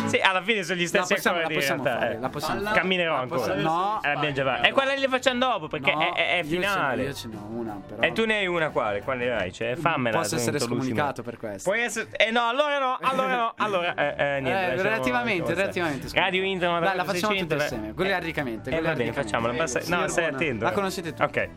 [0.08, 2.02] Sì, alla fine sono gli La stessi possiamo, la accordi in possiamo realtà.
[2.04, 2.20] fare, eh.
[2.20, 2.72] la possiamo Alla-.
[2.72, 3.40] Camminerò La ancora.
[3.42, 4.68] possiamo- No, Eh, abbiamo già fatto.
[4.68, 7.04] E quella li facciamo dopo perché No, è, è- è io ce n'ho- finale.
[7.04, 8.02] Io ce n'ho una, però.
[8.02, 9.02] E tu ne hai una quale?
[9.04, 9.54] Quale hai?
[9.54, 10.18] Cioè, fammela.
[10.18, 11.70] Posso essere scomunicato per questo.
[11.70, 12.08] Puoi essere.
[12.18, 13.94] Eh no, allora no, allora no, allora.
[13.94, 14.74] Eh, eh, niente.
[14.74, 16.08] Eh, relativamente, relativamente.
[16.08, 16.26] stare.
[16.26, 16.84] Radio Internet.
[16.84, 17.62] Dai, la facciamo 600, tutte eh.
[17.76, 17.94] insieme.
[17.94, 18.70] Goliardicamente.
[18.72, 19.54] Eh, va bene, facciamola.
[19.54, 19.80] Basta...
[19.96, 20.64] No, stai attento.
[20.64, 20.74] La eh.
[20.74, 21.22] conoscete tutti.
[21.22, 21.50] Ok.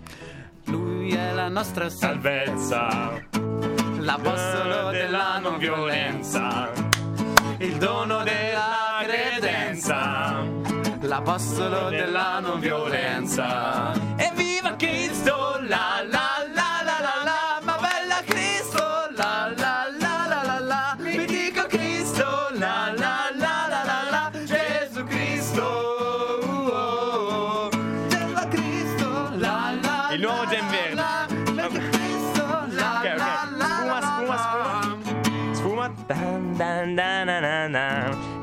[0.67, 3.21] Lui è la nostra Salvezza.
[3.99, 6.71] l'apostolo della non violenza,
[7.59, 10.45] Il dono della credenza.
[11.01, 13.93] l'apostolo della non violenza.
[14.17, 15.59] Evviva Cristo!
[15.63, 16.22] La la la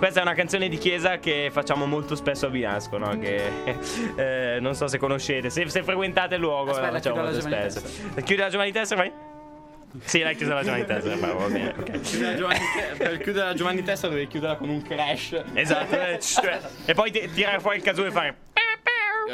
[0.09, 3.19] Questa è una canzone di chiesa che facciamo molto spesso a Binasco, no?
[3.19, 3.51] Che
[4.55, 7.79] eh, non so se conoscete, se, se frequentate il luogo, Aspetta, la facciamo molto spesso.
[8.15, 9.11] Chiudi la Giovanni Testa, vai?
[10.03, 11.99] Sì, l'hai chiusa la Giovanni Testa, bravo, va bene, per
[13.19, 15.43] chiudere la Giovanni Testa dovevi chiuderla con un crash.
[15.53, 18.35] Esatto, eh, cioè, e poi ti- tirare fuori il casù e fare.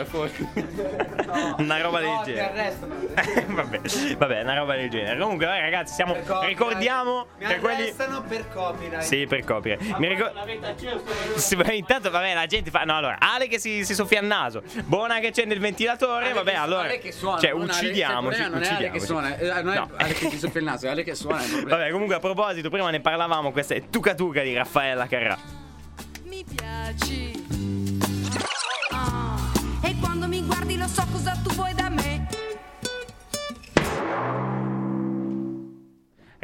[0.04, 0.32] Fuori.
[1.58, 2.50] Una roba del genere.
[2.50, 2.96] arrestano.
[3.56, 3.80] vabbè,
[4.18, 5.18] vabbè, una roba del genere.
[5.20, 6.14] Comunque, vai, ragazzi, siamo.
[6.14, 6.40] Per.
[6.46, 7.82] Ricordiamo Mi per quelli.
[7.84, 9.02] arrestano per copyright.
[9.02, 9.98] Sì, per copyright.
[9.98, 10.40] Mi ricordo.
[11.36, 12.84] Sì, ma intanto, vabbè, la gente fa.
[12.84, 14.64] No, allora, Ale che si, si soffia il naso.
[14.86, 16.26] Buona che accende il ventilatore.
[16.26, 16.82] Ale vabbè, che- allora.
[16.84, 18.38] Ale che suona, cioè, uccidiamoci.
[18.38, 19.90] cioè, non è Ale che suona, eh, non è No.
[19.96, 21.42] Ale che ti soffia il naso, è Ale che suona.
[21.66, 23.52] Vabbè, comunque, a proposito, prima ne parlavamo.
[23.52, 25.38] Questa è Tuca Tuca di Raffaella Carrà.
[26.24, 27.45] Mi piaci.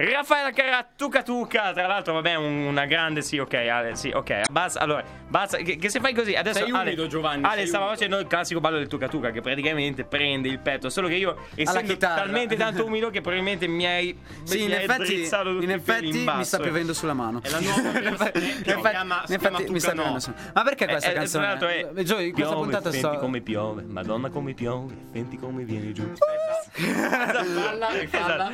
[0.09, 1.73] Raffaella Carrà, Tuca Tuca.
[1.73, 3.21] Tra l'altro, vabbè, un- una grande.
[3.21, 4.49] Sì, ok, Ale, sì, ok.
[4.49, 5.57] Basta, allora, basta.
[5.57, 6.59] Che, che se fai così, adesso.
[6.59, 7.97] Sei Ale, umido, Giovanni, Ale stava umido.
[7.99, 10.89] facendo il classico ballo del Tuca Tuca, che praticamente prende il petto.
[10.89, 14.17] Solo che io, essendo talmente tanto umido, che probabilmente mi hai.
[14.43, 15.29] Sì, mi in hai effetti,
[15.63, 17.41] in effetti mi sta piovendo sulla mano.
[17.43, 20.51] È la nuova In effetti- mi sta piovendo sulla mano.
[20.53, 21.43] Ma perché questa Eh, eh, canzone?
[21.43, 25.37] tra l'altro è- Eh, Gioia, questa puntata senti sta come piove, madonna come piove, senti
[25.37, 26.11] come viene giù.
[26.71, 28.51] Falla, rifalla.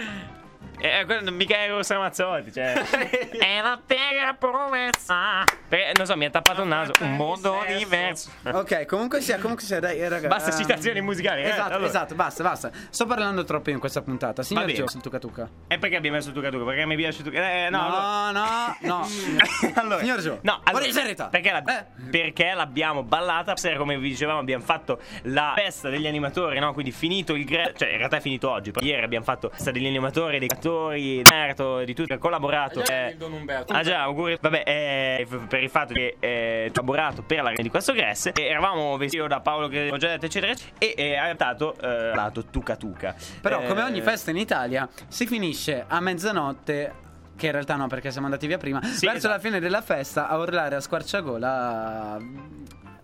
[0.80, 1.02] Esatto.
[1.02, 2.74] Eh, quello mica è Rosa Mazzotti, cioè.
[3.40, 5.44] è la terra promessa.
[5.68, 6.92] Perché, non so, mi ha tappato il naso.
[7.02, 8.30] Un mondo diverso.
[8.44, 10.28] Ok, comunque sia, comunque sia, dai, eh, raga.
[10.28, 11.88] Basta ehm, citazioni musicali, eh, Esatto, allora.
[11.88, 12.72] esatto, basta, basta.
[12.90, 14.44] Sto parlando troppo in questa puntata.
[14.44, 14.78] Signor bene.
[14.78, 15.50] Gio, sul Tuca Tuca.
[15.68, 16.64] E perché abbiamo messo Tuca Tuca?
[16.66, 19.08] Perché mi piace Tuca eh, no, No, allora- no, no.
[19.76, 21.28] allora, Signor Gio, no, allora, serietà.
[21.28, 21.86] perché, la- Eh.
[22.10, 26.74] perché l'abbiamo ballata sera come vi dicevamo abbiamo fatto la festa degli animatori no?
[26.74, 29.54] quindi finito il gre- cioè in realtà è finito oggi però ieri abbiamo fatto la
[29.56, 33.34] festa degli animatori dei attori Umberto di tutti che ha collaborato Già eh, il Don
[33.34, 33.74] Umberto.
[33.74, 34.38] Ah già, auguri.
[34.40, 38.32] Vabbè, eh, per il fatto che eh, tu hai collaborato per la di questo Gress.
[38.34, 40.54] E eravamo vestiti da Paolo che ho già detto, eccetera.
[40.78, 43.16] E eh, ha dato eh, dato Tuca Tuca.
[43.42, 47.06] Però, Eh, come ogni festa in Italia, si finisce a mezzanotte.
[47.38, 48.82] Che in realtà no, perché siamo andati via prima.
[48.82, 49.34] Sì, verso esatto.
[49.36, 52.18] la fine della festa a urlare a squarciagola.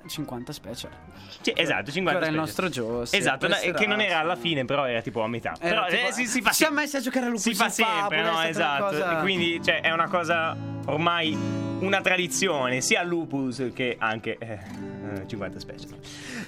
[0.03, 0.91] Mm, 50 special.
[1.41, 2.65] Sì, esatto, 50 Che ora il special.
[2.65, 3.05] nostro Joe.
[3.05, 3.77] si Esatto, appresterà.
[3.77, 5.53] che non era alla fine, però era tipo a metà.
[5.59, 7.69] Era però tipo- eh, si, si fa Ci siamo messi a giocare a Si fa
[7.69, 8.41] sempre, no?
[8.41, 8.83] Esatto.
[8.85, 14.57] cosa- Quindi cioè, è una cosa ormai una tradizione, sia a Lupus che anche eh,
[15.15, 15.97] eh, 50 special.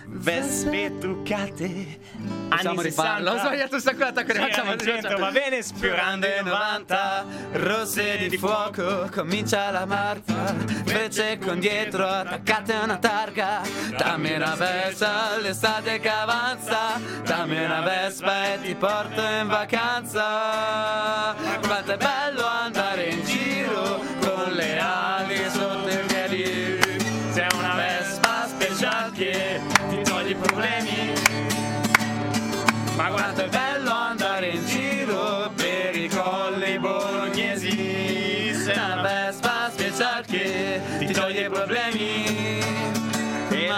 [0.07, 1.99] Vespe truccate.
[2.49, 3.31] Anni rifarlo.
[3.31, 3.33] 60.
[3.33, 5.17] Ho sbagliato sacco d'attacco, Sì, 100, rifacciamo.
[5.19, 7.25] va bene, sfiorando i 90.
[7.53, 10.55] Rosse di fuoco, comincia la marcia.
[10.85, 13.44] Frecce con dietro, attaccate a una targa.
[13.97, 16.99] Dammi una vespa, l'estate che avanza.
[17.23, 21.35] Dammi una vespa e ti porto in vacanza.
[21.65, 26.79] Quanto è bello andare in giro con le ali sotto i piedi.
[27.31, 31.13] Sei una vespa special che ti toglie i problemi.
[32.95, 40.25] Ma Quanto è bello andare in giro per i colli bolognesi Sei una vespa special
[40.25, 42.24] che ti toglie i problemi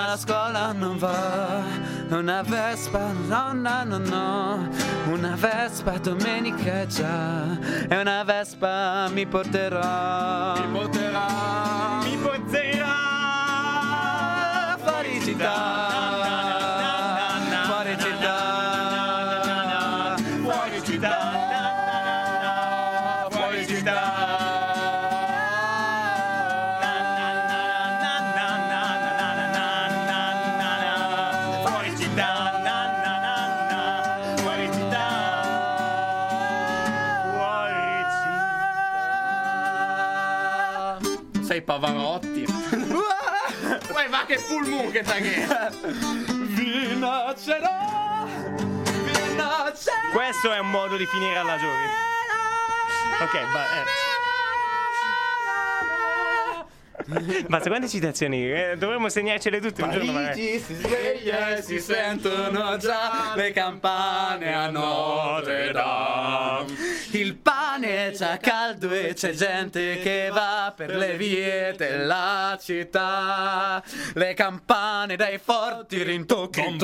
[0.08, 1.64] Ma la scuola non va.
[2.12, 4.70] Una vespa, no, no, no, no.
[5.12, 7.44] Una vespa domenica già.
[7.90, 12.96] E una vespa mi porterà Mi porterà mi porterà.
[14.82, 16.27] Fuori città
[44.48, 45.46] full moon che sta che.
[46.56, 48.26] Vincerò Vincerò
[50.14, 52.06] Questo è un modo di finire alla giovine
[53.20, 54.06] Ok, va, eh.
[57.48, 58.52] Basta, quante citazioni?
[58.52, 60.12] Eh, dovremmo segnarcele tutte un giorno.
[60.12, 66.66] Parigi si sveglia e si sentono già le campane a Notre Dame.
[67.12, 67.36] Il
[67.78, 73.84] pane è già caldo e c'è gente che va per le vie della città.
[74.14, 76.78] Le campane dai forti rintocchi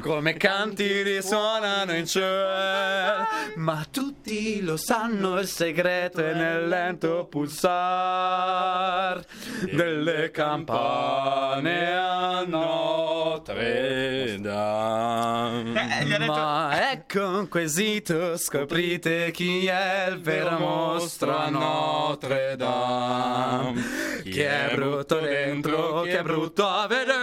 [0.00, 3.24] come canti risuonano in cielo.
[3.56, 9.24] Ma tutti lo sanno, il segreto è nel lento pulsar
[9.72, 16.00] delle campane a Notre Dame.
[16.00, 23.80] Eh, Ma ecco un quesito, scoprite chi è il vero mostro a Notre Dame.
[24.24, 27.14] Chi è brutto dentro, chi è brutto a vedere.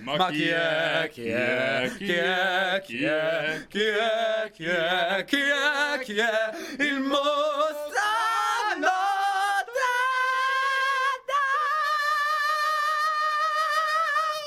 [0.00, 5.98] Ma chi è, chi è, chi è, chi è, chi è, chi è, chi è,
[6.02, 6.50] chi è
[6.82, 8.92] il mostro a Notre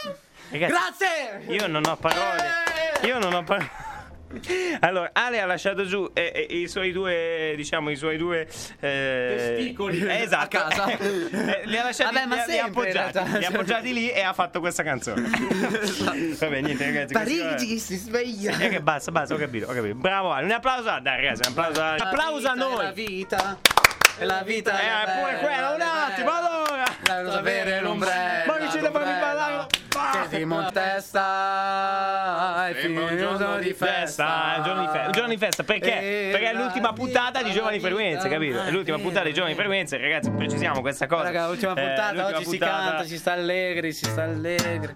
[0.02, 0.18] Dame?
[0.50, 1.44] Ragazzi, Grazie!
[1.54, 2.64] Io non ho parole.
[3.04, 3.85] Io non ho parole.
[4.80, 8.48] Allora, Ale ha lasciato giù eh, eh, i suoi due, diciamo, i suoi due
[8.80, 10.00] eh, Testicoli.
[10.06, 10.58] eh, esatto.
[10.58, 10.84] A casa.
[11.46, 14.22] Eh, li ha lasciati Vabbè, ma li li ha appoggiati, li ha appoggiati lì e
[14.22, 15.22] ha fatto questa canzone.
[16.40, 17.14] Vabbè, niente, ragazzi.
[17.14, 18.58] Parigi si sveglia.
[18.58, 19.96] Eh, che basta, basta, ho capito, ho capito.
[19.96, 22.94] Bravo Ale, un applauso, a- dai ragazzi, un applauso, a- applauso a La noi.
[22.94, 23.58] vita.
[24.18, 24.72] E la vita.
[24.80, 26.52] Eh, è pure bella, quella, un attimo, bella.
[27.14, 27.32] allora.
[27.32, 28.44] Sapere l'ombrello.
[28.52, 29.66] Ma che ce ne fammi parlare?
[30.30, 31.24] Che ti montesta.
[32.70, 36.00] E Sembra un giorno di Festa, è un giorno di festa, giorno di festa perché?
[36.00, 38.62] E Perché è l'ultima puntata di Giovani Frequenze, capito?
[38.64, 39.56] È l'ultima puntata di Giovani.
[39.56, 41.24] Frequenze, ragazzi, precisiamo questa cosa.
[41.24, 44.96] Raga, l'ultima Eh, puntata, l'ultima oggi si puntata- canta, si sta allegri, si sta allegri.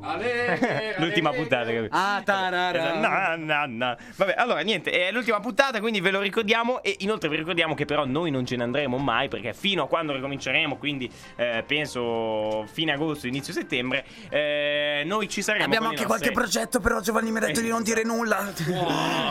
[0.98, 1.70] L'ultima puntata?
[1.90, 2.94] Ah, tarara.
[2.98, 3.96] Na, na, na.
[4.16, 7.84] Vabbè, allora niente, è l'ultima puntata, quindi ve lo ricordiamo e inoltre vi ricordiamo che
[7.84, 12.66] però noi non ce ne andremo mai perché fino a quando ricominceremo, quindi eh, penso
[12.72, 15.64] fine agosto, inizio settembre, eh, noi ci saremo.
[15.64, 18.52] Abbiamo anche nostri- qualche progetto, però Giovanni mi ha detto di non dire nulla.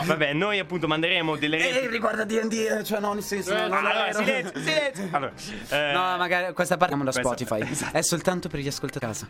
[0.04, 1.88] Vabbè, noi appunto manderemo delle Ehi, repliche.
[1.90, 4.18] riguarda D&D, cioè no, nel senso, no, non è Allora, vero.
[4.18, 5.08] silenzio, silenzio.
[5.10, 5.32] Allora,
[5.70, 7.60] eh, No, magari questa parte da Questa- Spotify.
[7.70, 7.96] esatto.
[7.96, 9.28] È soltanto per gli ascoltatori a casa.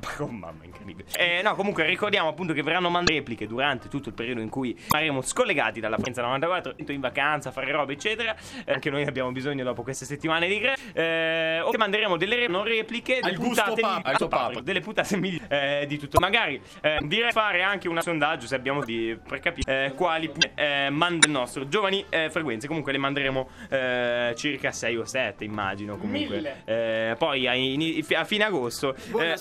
[0.20, 1.08] Oh mamma, incredibile.
[1.16, 4.76] Eh, no, comunque ricordiamo appunto che verranno mandate repliche durante tutto il periodo in cui
[4.88, 8.34] saremo scollegati dalla Frequenza 94, in vacanza, a fare robe, eccetera.
[8.64, 10.74] Eh, anche noi abbiamo bisogno dopo queste settimane di gre.
[10.92, 14.60] Eh, o che manderemo delle re- non repliche Al puntate pap- al pap.
[14.60, 16.18] delle puntate migliori eh, di tutto.
[16.20, 20.88] Magari eh, direi fare anche un sondaggio se abbiamo di per capire eh, quali eh,
[20.90, 22.66] manda il nostro giovani eh, frequenze.
[22.66, 25.96] Comunque le manderemo eh, circa 6 o 7, immagino.
[25.96, 26.36] Comunque.
[26.36, 26.62] Mille.
[26.64, 29.36] Eh, poi a, ini- a fine agosto Buono,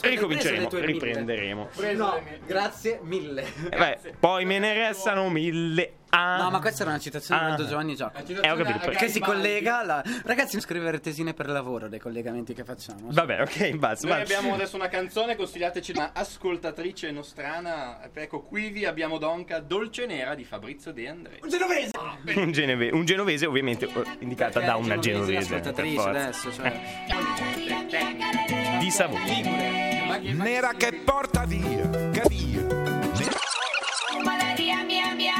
[0.56, 1.70] eh, riprenderemo.
[1.76, 3.44] Preso No, grazie mille.
[3.70, 5.94] Eh, beh, poi me ne restano mille.
[6.12, 6.38] Ah.
[6.42, 7.56] No, ma questa era una citazione Ah.
[7.56, 8.14] del Giovanni Gioca.
[8.16, 10.02] La citazione Eh, ho capito, perché Che si collega alla...
[10.24, 13.10] Ragazzi, scrivere tesine per lavoro dei collegamenti che facciamo.
[13.12, 14.08] Vabbè, ok, basta.
[14.08, 14.36] Noi basta.
[14.38, 18.00] abbiamo adesso una canzone, consigliateci una ascoltatrice nostrana.
[18.12, 21.40] Ecco, qui vi abbiamo Donca Dolce Nera di Fabrizio De André.
[21.48, 21.92] Genovese!
[22.38, 25.48] un, genove- un genovese, ovviamente eh, indicata da una genovese.
[25.48, 26.74] per Ascoltatrice adesso, cioè.
[28.80, 29.24] Di Savona.
[29.26, 32.66] Che- Nera che porta via, che via.
[34.24, 35.39] Malaria mia mia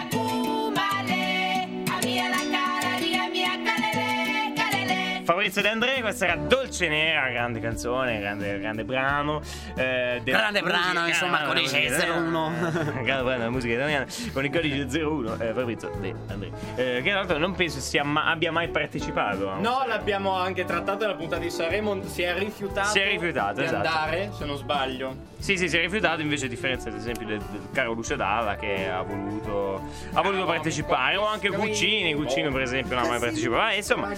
[5.30, 9.42] Fabrizio De André, questa era Dolce Nera, grande canzone, grande, grande brano.
[9.76, 12.30] eh, Grande brano, insomma, grande codice musica italiana.
[12.30, 13.04] 01.
[13.04, 16.52] grande brano della musica italiana con il codice 01, eh, Fabrizio De André.
[16.74, 19.54] Eh, che tra l'altro non penso sia ma- abbia mai partecipato.
[19.60, 22.02] No, l'abbiamo anche trattato nella puntata di Sanremo.
[22.08, 22.88] Si è rifiutato.
[22.90, 23.88] Si è rifiutato, di esatto.
[23.88, 25.28] andare, se non sbaglio.
[25.38, 28.56] Sì, sì, si è rifiutato invece a differenza ad esempio del, del caro Lucio Dalla
[28.56, 29.82] che ha voluto,
[30.14, 33.62] ha voluto no, partecipare o anche Guccini, Guccino per esempio non ha mai partecipato.
[33.62, 34.10] Ah, insomma,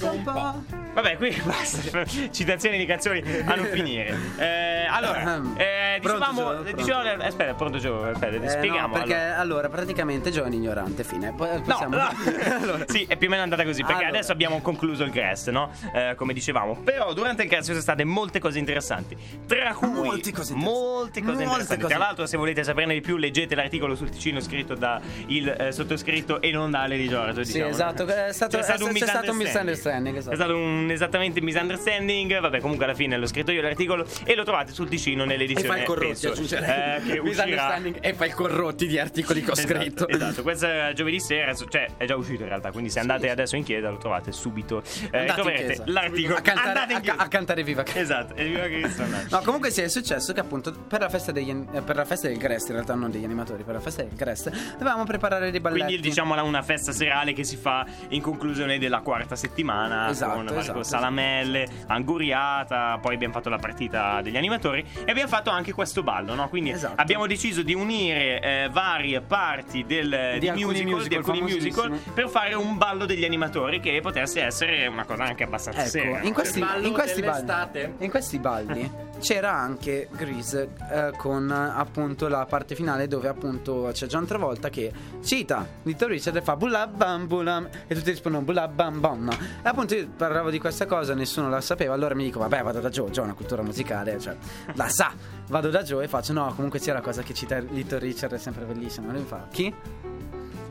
[0.93, 4.17] vabbè qui basta, citazioni di canzoni a non finire.
[4.37, 6.61] Eh, allora, eh, Pronto, dicevamo, Gio?
[6.61, 6.75] Pronto.
[6.75, 8.87] dicevamo- aspetta, pronto Gio, aspetta, Eh, spieghiamo.
[8.87, 9.37] no, perché allora.
[9.37, 9.69] allora.
[9.69, 11.29] praticamente giovane ignorante, fine.
[11.29, 11.95] No, possiamo...
[11.95, 12.09] no.
[12.61, 12.85] allora.
[12.87, 13.81] sì, è più o meno andata così.
[13.81, 14.09] Perché Allora.
[14.17, 15.71] adesso abbiamo concluso il cast, no?
[15.93, 16.75] Eh, come dicevamo.
[16.83, 19.15] Però durante il cast ci sono state molte cose interessanti.
[19.47, 20.53] Tra cui Molte cose interessanti.
[20.63, 21.81] molte cose interessanti.
[21.81, 21.93] cose.
[21.95, 25.71] Tra l'altro, se volete saperne di più, leggete l'articolo sul Ticino scritto da il eh,
[25.71, 27.43] sottoscritto e non da Ale di Giorgio.
[27.43, 27.69] Sì, diciamo.
[27.71, 29.37] esatto, è stato- C'è stato è un c'è stato un misunderstanding.
[29.37, 30.31] misunderstanding, esatto.
[30.33, 32.39] È stato un esattamente misunderstanding.
[32.39, 35.67] Vabbè, comunque alla fine l'ho scritto io l'articolo e lo trovate sul Ticino E nell'edizione.
[35.67, 37.01] fai il corrotti, penso, aggiungerei.
[37.17, 40.07] eh, Misunderstanding e fai il corrotti di articoli che ho scritto.
[40.07, 40.41] Esatto, esatto.
[40.41, 43.63] questo è giovedì sera, cioè è già uscito in realtà, quindi se andate adesso in
[43.63, 44.81] chiesa lo trovate subito.
[45.11, 46.37] Eh, troverete l'articolo.
[46.37, 47.17] A cantare, Andate in a, chiesa.
[47.17, 47.99] a cantare Viva Cristo.
[48.01, 49.03] Esatto, e viva Cristo.
[49.29, 52.27] No, comunque sì, è successo che appunto per la festa degli eh, per la festa
[52.27, 55.59] del Grest, in realtà non degli animatori, per la festa del Grest, dovevamo preparare dei
[55.59, 55.83] balletti.
[55.85, 60.45] Quindi diciamo una festa serale che si fa in conclusione della quarta settimana Esatto, con,
[60.79, 65.73] esatto, con salamelle, anguriata, poi abbiamo fatto la partita degli animatori e abbiamo fatto anche
[65.73, 66.49] questo ballo, no?
[66.49, 66.99] Quindi Esatto.
[67.01, 71.99] abbiamo deciso di unire eh, varie parti del, di, alcuni musical, di musical alcuni musical
[72.13, 76.21] per fare un ballo degli animatori che potesse essere una cosa anche abbastanza Ecco, seria.
[76.21, 82.27] in questi, in questi balli, in questi balli c'era anche Grease eh, con eh, appunto
[82.27, 84.91] la parte finale dove appunto c'è John Travolta che
[85.23, 89.29] cita Little Richard e fa bulla bam bulam e tutti rispondono bulla bam bam
[89.63, 92.79] e appunto io parlavo di questa cosa nessuno la sapeva allora mi dico vabbè vado
[92.79, 94.37] da Joe Joe è una cultura musicale cioè
[94.75, 95.11] la sa
[95.49, 98.37] vado da Joe e faccio no comunque c'è la cosa che cita Little Richard è
[98.37, 99.73] sempre bellissima lui fa chi?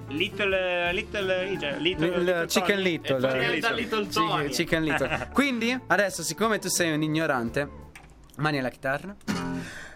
[0.08, 2.80] Little, little, little, little, little Chicken.
[2.80, 3.28] Little.
[3.28, 3.74] Eh, Eh, Little.
[3.74, 4.48] Little Chicken- Tony.
[4.48, 5.28] Chicken Little.
[5.32, 7.68] Quindi, adesso, siccome tu sei un ignorante,
[8.38, 9.14] mani alla chitarra.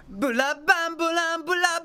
[0.06, 1.83] Bula bam bulam bula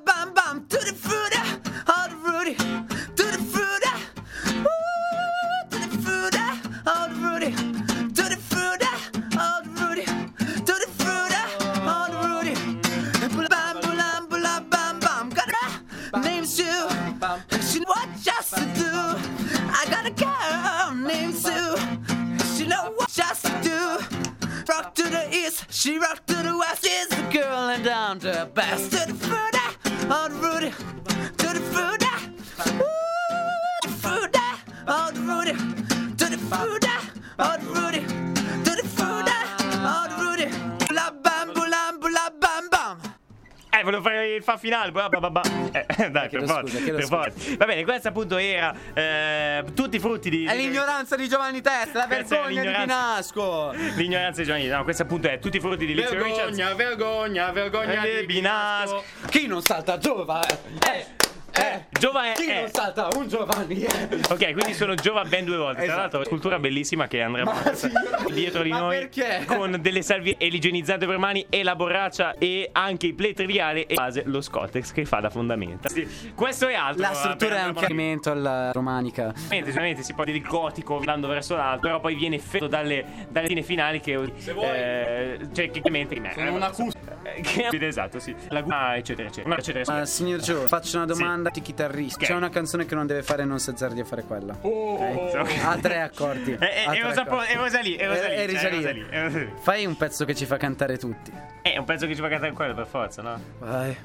[44.92, 45.42] Ba, ba, ba, ba.
[45.72, 46.78] Eh, dai, per forza.
[46.80, 47.56] per forza.
[47.58, 50.46] Va bene, questo appunto era eh, tutti i frutti di.
[50.46, 52.86] È l'ignoranza di Giovanni Testa, la vergogna di l'ignoranza.
[52.86, 53.72] Binasco.
[53.96, 54.68] L'ignoranza di Giovanni.
[54.68, 56.56] No, questo appunto è tutti i frutti di Lizio Richards.
[56.58, 59.04] Vergogna, vergogna, vergogna Eh, di Binasco.
[59.30, 60.42] Chi non salta Giova?
[60.46, 61.06] Eh,
[61.54, 61.86] eh.
[62.00, 62.62] Giova Chi è.
[62.62, 63.82] non salta un Giovanni?
[63.84, 64.16] Eh.
[64.30, 65.76] Ok, quindi sono Giova ben due volte.
[65.84, 66.00] Tra Esatto.
[66.02, 67.90] l'altro, scultura bellissima che andremo Ma sì.
[68.34, 69.44] dietro di Ma noi perché?
[69.46, 73.84] con delle salvie e l'igienizzante per mani e la borraccia e anche i play triviali
[73.84, 75.90] e base lo Scottex che fa da fondamenta.
[75.90, 77.02] Sì, questo è altro.
[77.02, 79.32] La struttura è un chiarimento alla romanica.
[79.36, 83.06] Sicuramente, sicuramente si può dire il gotico andando verso l'alto, però poi viene effetto dalle,
[83.30, 84.16] dalle fine finali che.
[84.16, 84.32] vuoi.
[84.70, 86.32] eh, cioè, che chiaramente.
[86.34, 86.99] Sono una cus- Eh,
[87.42, 88.36] che- Esatto, sì.
[88.50, 89.56] La guma, eccetera, eccetera.
[89.56, 90.00] eccetera, eccetera.
[90.00, 92.26] Ma signor Gio, faccio una domanda di chitarrista.
[92.26, 94.56] C'è una canzone che non deve fare non si azzardi a fare quella.
[94.62, 95.58] Ok.
[95.64, 96.52] Ha tre accordi.
[96.60, 97.52] Eh, eh, Ha e tre Po- accordi.
[97.52, 98.72] e Rosalì, e Rosalì, E- e cioè.
[98.72, 99.52] Rosalì, e Rosalì.
[99.62, 101.32] Fai un pezzo che ci fa cantare tutti.
[101.62, 103.40] Eh, è un pezzo che ci fa cantare quello per forza, no?
[103.60, 103.98] Vai.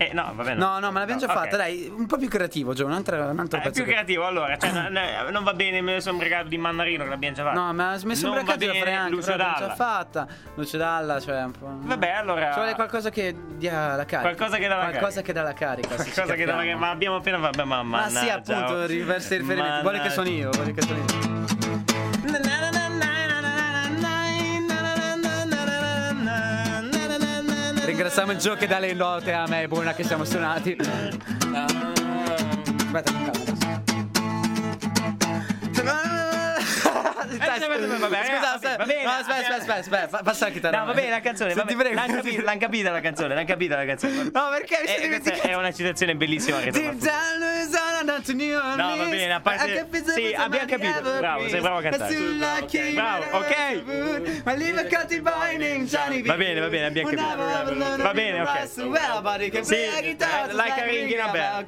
[0.00, 0.54] Eh, no, vabbè.
[0.54, 1.32] No, no, ma l'abbiamo già ok.
[1.34, 3.74] fatta, dai, un po' più creativo, Gio, un altro, un altro Eh, È pezzo.
[3.74, 4.56] più che- creativo, allora.
[4.56, 7.44] Cioè, no, no, non va bene, me ne sono bregato di Mannarino che l'abbiamo già
[7.44, 7.58] fatto.
[7.60, 9.74] No, ma mi da bene fare anche, Lucio l'abbiamo già Dalla.
[9.74, 10.26] fatta.
[10.54, 11.68] Lucio Dalla, cioè un po'.
[11.80, 12.46] Vabbè, allora.
[12.52, 14.20] Ci vuole qualcosa che dia la carica.
[14.20, 15.22] Qualcosa che dà la Qualcosa carica.
[15.22, 15.94] che dà la carica.
[15.94, 16.78] Qualcosa che da capiamo.
[16.80, 18.86] ma abbiamo appena vabbè, ma Ma sì, appunto, oh.
[18.86, 19.82] diversi riferimenti.
[19.82, 21.79] Vuole che sono io, vuole che sono io.
[28.00, 30.74] Ringraziamo il Gio che dà le note a me, buona che siamo suonati.
[32.88, 33.49] Aspetta, calma
[37.54, 37.74] aspetta,
[39.18, 40.78] aspetta, aspetta, aspetta, passa la chitarra.
[40.78, 41.94] No, va bene la canzone, va bene.
[41.94, 44.30] L'hanno capita, l'han capita la canzone, l'hanno capita la canzone.
[44.32, 46.70] No, perché mi Eh, stai questa è una citazione bellissima che.
[48.76, 51.00] No, va bene, a parte- sì, abbiamo capito.
[51.18, 52.14] Bravo, sei bravo a cantare.
[52.94, 53.82] Bravo, ok.
[55.86, 56.26] Johnny B.
[56.26, 58.02] Va bene, va bene, abbiamo capito.
[58.02, 58.68] Va bene, ok.
[59.64, 60.16] Sì, eh,
[60.52, 61.64] like a ring in a bell.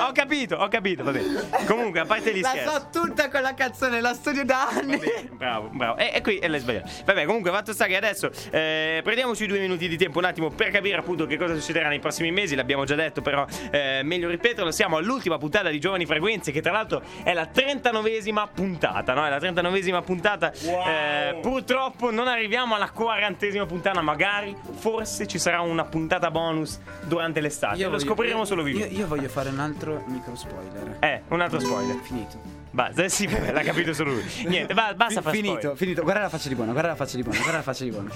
[0.00, 1.48] Ho capito, ho capito, va bene.
[1.66, 2.68] Comunque, a parte gli La scherzi.
[2.74, 5.00] so tutta quella canzone, la studio da anni.
[5.34, 5.96] Bravo, bravo.
[5.98, 6.88] E, e qui l'hai sbagliato.
[7.04, 10.70] Vabbè, comunque, fatto sta che adesso eh, prendiamoci due minuti di tempo un attimo per
[10.70, 12.54] capire appunto che cosa succederà nei prossimi mesi.
[12.54, 14.70] L'abbiamo già detto, però eh, meglio ripeterlo.
[14.70, 19.26] Siamo all'ultima puntata di Giovani Frequenze, che tra l'altro è la 39esima puntata, no?
[19.26, 20.52] È la 39esima puntata.
[20.52, 27.40] Eh, purtroppo non arriviamo alla 40esima puntata, magari, forse ci sarà una puntata bonus durante
[27.40, 27.82] l'estate.
[27.82, 28.94] Lo voglio- scopriremo io- solo io, vivendo.
[28.98, 30.96] io voglio fare un altro micro spoiler.
[31.00, 31.96] Eh, un altro spoiler.
[32.02, 32.63] Finito.
[32.74, 34.24] Basta, sì, vabbè, l'ha capito solo lui.
[34.46, 35.76] Niente, ba- basta fare finito, spoiler.
[35.78, 36.02] finito.
[36.02, 38.10] Guarda la faccia di buono, guarda la faccia di buono, guarda la faccia di buono.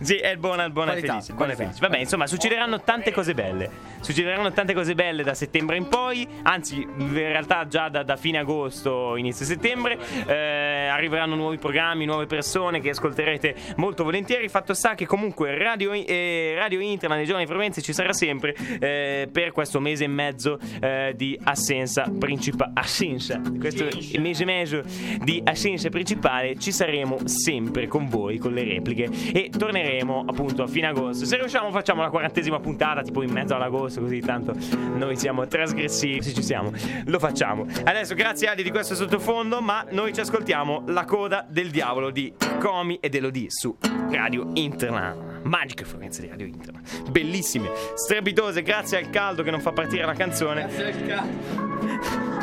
[0.00, 1.32] Sì, è buono è Qualità, felice.
[1.34, 1.56] qualità.
[1.64, 1.78] felice.
[1.80, 3.68] Vabbè, insomma, succederanno tante cose belle.
[4.00, 6.24] Succederanno tante cose belle da settembre in poi.
[6.42, 9.98] Anzi, in realtà già da, da fine agosto, inizio settembre.
[10.24, 14.48] Eh, arriveranno nuovi programmi, nuove persone che ascolterete molto volentieri.
[14.48, 19.28] Fatto sta che comunque Radio, eh, Radio Interna nei giorni frequenze ci sarà sempre eh,
[19.32, 22.70] per questo mese e mezzo eh, di assenza principale.
[22.74, 23.40] Assenza.
[23.58, 24.82] Questo mese e mezzo
[25.22, 29.08] di assenza principale ci saremo sempre con voi, con le repliche.
[29.32, 31.24] E torneremo appunto a fine agosto.
[31.24, 34.54] Se riusciamo facciamo la quarantesima puntata, tipo in mezzo all'agosto, così tanto
[34.94, 36.22] noi siamo trasgressivi.
[36.22, 36.72] Se ci siamo,
[37.04, 37.66] lo facciamo.
[37.84, 42.32] Adesso grazie Adi di questo sottofondo, ma noi ci ascoltiamo la coda del diavolo di
[42.58, 43.76] Comi ed Elodie su
[44.10, 45.34] Radio Interna.
[45.42, 46.80] Magiche frequenze di Radio Interna.
[47.10, 52.35] Bellissime, strepitose, grazie al caldo che non fa partire la canzone.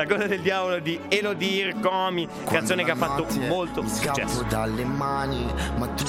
[0.00, 4.42] La coda del diavolo di Elodie Comi, canzone che ha fatto molto successo.
[4.48, 5.44] dalle mani,
[5.76, 6.04] ma tu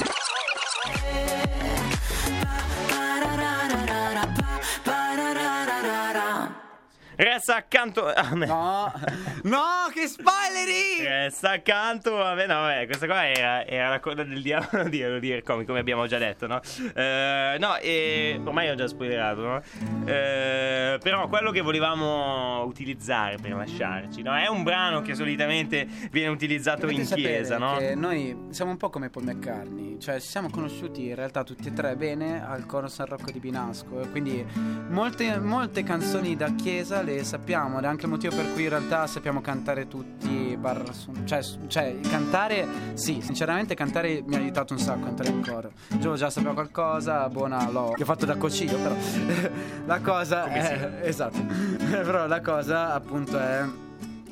[7.22, 8.48] Resta accanto a me.
[8.48, 8.92] No,
[9.44, 9.60] no,
[9.94, 11.04] che spoileri!
[11.08, 12.48] Resta accanto a me.
[12.48, 16.08] No, vabbè, questa qua era, era la coda del diavolo di Elodie Comi, come abbiamo
[16.08, 16.60] già detto, no?
[16.96, 19.62] Eh, no, e ormai ho già spoilerato, no?
[20.06, 24.36] Eh, però quello che volevamo utilizzare per lasciarci, no?
[24.36, 27.78] È un brano che solitamente viene utilizzato Dovete in chiesa, no?
[27.94, 31.74] Noi siamo un po' come Paul McCartney, cioè ci siamo conosciuti in realtà tutti e
[31.74, 34.08] tre bene al coro San Rocco di Binasco.
[34.10, 34.44] Quindi
[34.90, 38.70] molte, molte canzoni da chiesa le sappiamo ed è anche il motivo per cui in
[38.70, 40.58] realtà sappiamo cantare tutti.
[40.92, 45.44] su- cioè, cioè, cantare, sì, sinceramente cantare mi ha aiutato un sacco a entrare in
[45.44, 45.72] coro.
[46.00, 48.96] Gio già sapeva qualcosa, buona l'ho, che ho fatto da coccio però.
[49.86, 51.40] la cosa è, esatto.
[51.92, 53.64] Però la cosa appunto è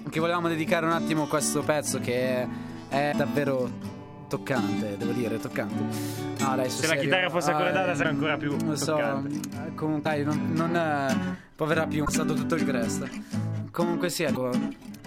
[0.09, 2.47] che volevamo dedicare un attimo questo pezzo che
[2.87, 3.97] è davvero
[4.29, 5.83] toccante, devo dire, toccante.
[6.39, 7.01] No, adesso Se la serio.
[7.01, 9.35] chitarra fosse ancora Ah, sarebbe ancora più Non so, toccante.
[9.67, 13.07] eh, comunque dai, non, non eh, poverà più, è stato tutto il resto.
[13.71, 14.49] Comunque sì, ecco.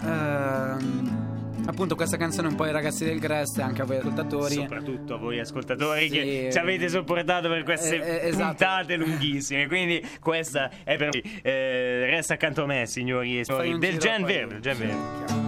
[0.03, 1.31] ehm,
[1.65, 4.53] appunto questa canzone è un po' ai ragazzi del Grest e anche a voi ascoltatori.
[4.55, 6.15] Soprattutto a voi ascoltatori Sì.
[6.15, 8.47] che ci avete sopportato per queste Eh, eh, esatto.
[8.49, 9.67] puntate lunghissime.
[9.67, 11.39] Quindi questa è per voi.
[11.41, 13.77] Eh, resta accanto a me, signori e signori.
[13.79, 15.42] Del Gen Verde.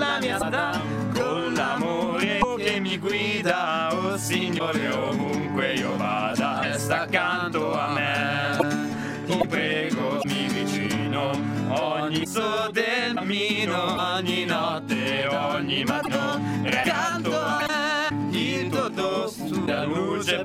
[0.00, 0.80] Sulla mia strada
[1.12, 8.88] con l'amore che mi guida, oh Signore, ovunque io vada, resta accanto a me.
[9.26, 11.32] Ti prego, mi vicino,
[11.68, 18.38] ogni so del cammino, ogni notte, ogni mattino, accanto a me.
[18.38, 20.42] Il tuo tosto, la luce,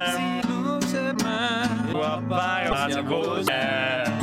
[0.47, 4.14] luce me, tu appare una voce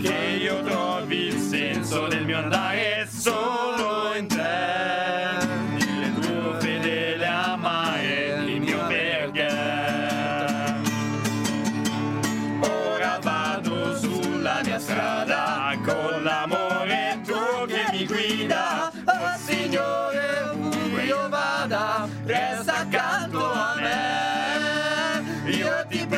[0.00, 2.87] che io trovi il senso del mio andare
[3.28, 9.52] solo in te il tuo fedele amare il mio perché.
[12.60, 18.90] Ora vado sulla mia strada con l'amore tuo che mi guida.
[19.04, 25.50] Oh Signore ovunque io vada resta accanto a me.
[25.50, 26.17] Io ti prego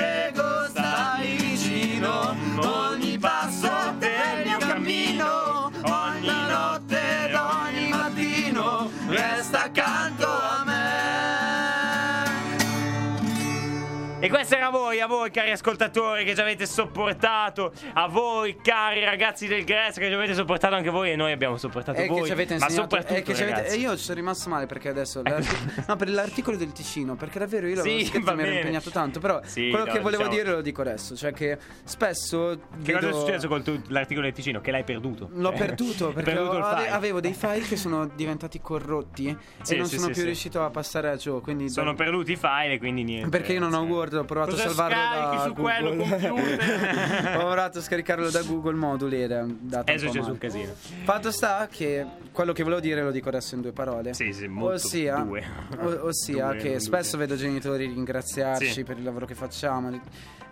[14.31, 18.57] e questo era a voi, a voi cari ascoltatori che ci avete sopportato, a voi
[18.63, 22.07] cari ragazzi del Gress che ci avete sopportato anche voi e noi abbiamo sopportato E
[22.07, 22.21] voi.
[22.21, 24.49] che ci avete ma insegnato soprattutto e che ci avete- e io ci sono rimasto
[24.49, 25.23] male perché adesso
[25.87, 29.19] no, per l'articolo del Ticino perché davvero io l'avevo Sì, scritto mi ero impegnato tanto
[29.19, 32.93] però Sì, quello no, che volevo diciamo- dire lo dico adesso cioè che spesso Che
[32.93, 34.61] cosa è vedo- successo con tu- l'articolo del Ticino?
[34.61, 35.29] Che l'hai perduto.
[35.33, 36.95] L'ho perduto perché perduto il ho- ave- file.
[36.95, 41.09] avevo dei file che sono diventati corrotti Sì, e non sono più riuscito a passare
[41.11, 43.29] a Joe quindi Sono perduti i file quindi niente.
[43.31, 43.79] perché io non ho.
[43.91, 46.33] Word ho provato Cosa salvarlo da su quello computer?
[47.37, 50.73] ho provato a scaricarlo da Google Moduli ed è andato È successo un casino.
[51.05, 54.15] Fatto sta che quello che volevo dire lo dico adesso in due parole.
[54.15, 54.75] Sì, sì, molto.
[54.75, 55.45] Ossia, Due.
[55.79, 57.27] o- ossia Due, che spesso due.
[57.27, 58.83] vedo genitori ringraziarci Sì.
[58.85, 60.01] per il lavoro che facciamo.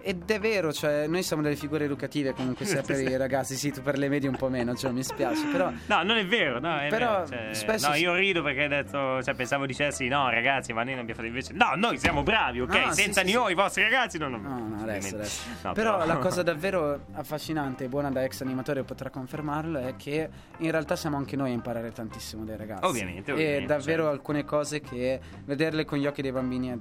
[0.00, 3.72] Ed è vero, cioè, noi siamo delle figure educative comunque sia per i ragazzi, sì,
[3.72, 6.61] tu per le medie un po' meno, cioè, mi spiace, però No, non è vero,
[6.61, 10.06] no, è Però, vero, cioè, spesso no, io rido perché hai detto, cioè, pensavo dicessi
[10.09, 11.52] no, ragazzi, ma noi non abbiamo fatto invece.
[11.52, 12.94] No, noi siamo bravi, ok?
[12.94, 13.36] Sì, Senza sì, di sì.
[13.36, 13.97] noi, i vostri ragazzi
[14.28, 14.40] non.
[14.42, 15.14] No, no, adesso, ovviamente.
[15.16, 15.42] adesso.
[15.62, 20.28] No, però, la cosa davvero affascinante e buona da ex animatore potrà confermarlo è che
[20.59, 22.84] in realtà siamo anche noi a imparare tantissimo dai ragazzi.
[22.84, 24.16] Ovviamente, E ovviamente, davvero certo.
[24.16, 26.78] alcune cose che vederle con gli occhi dei bambini è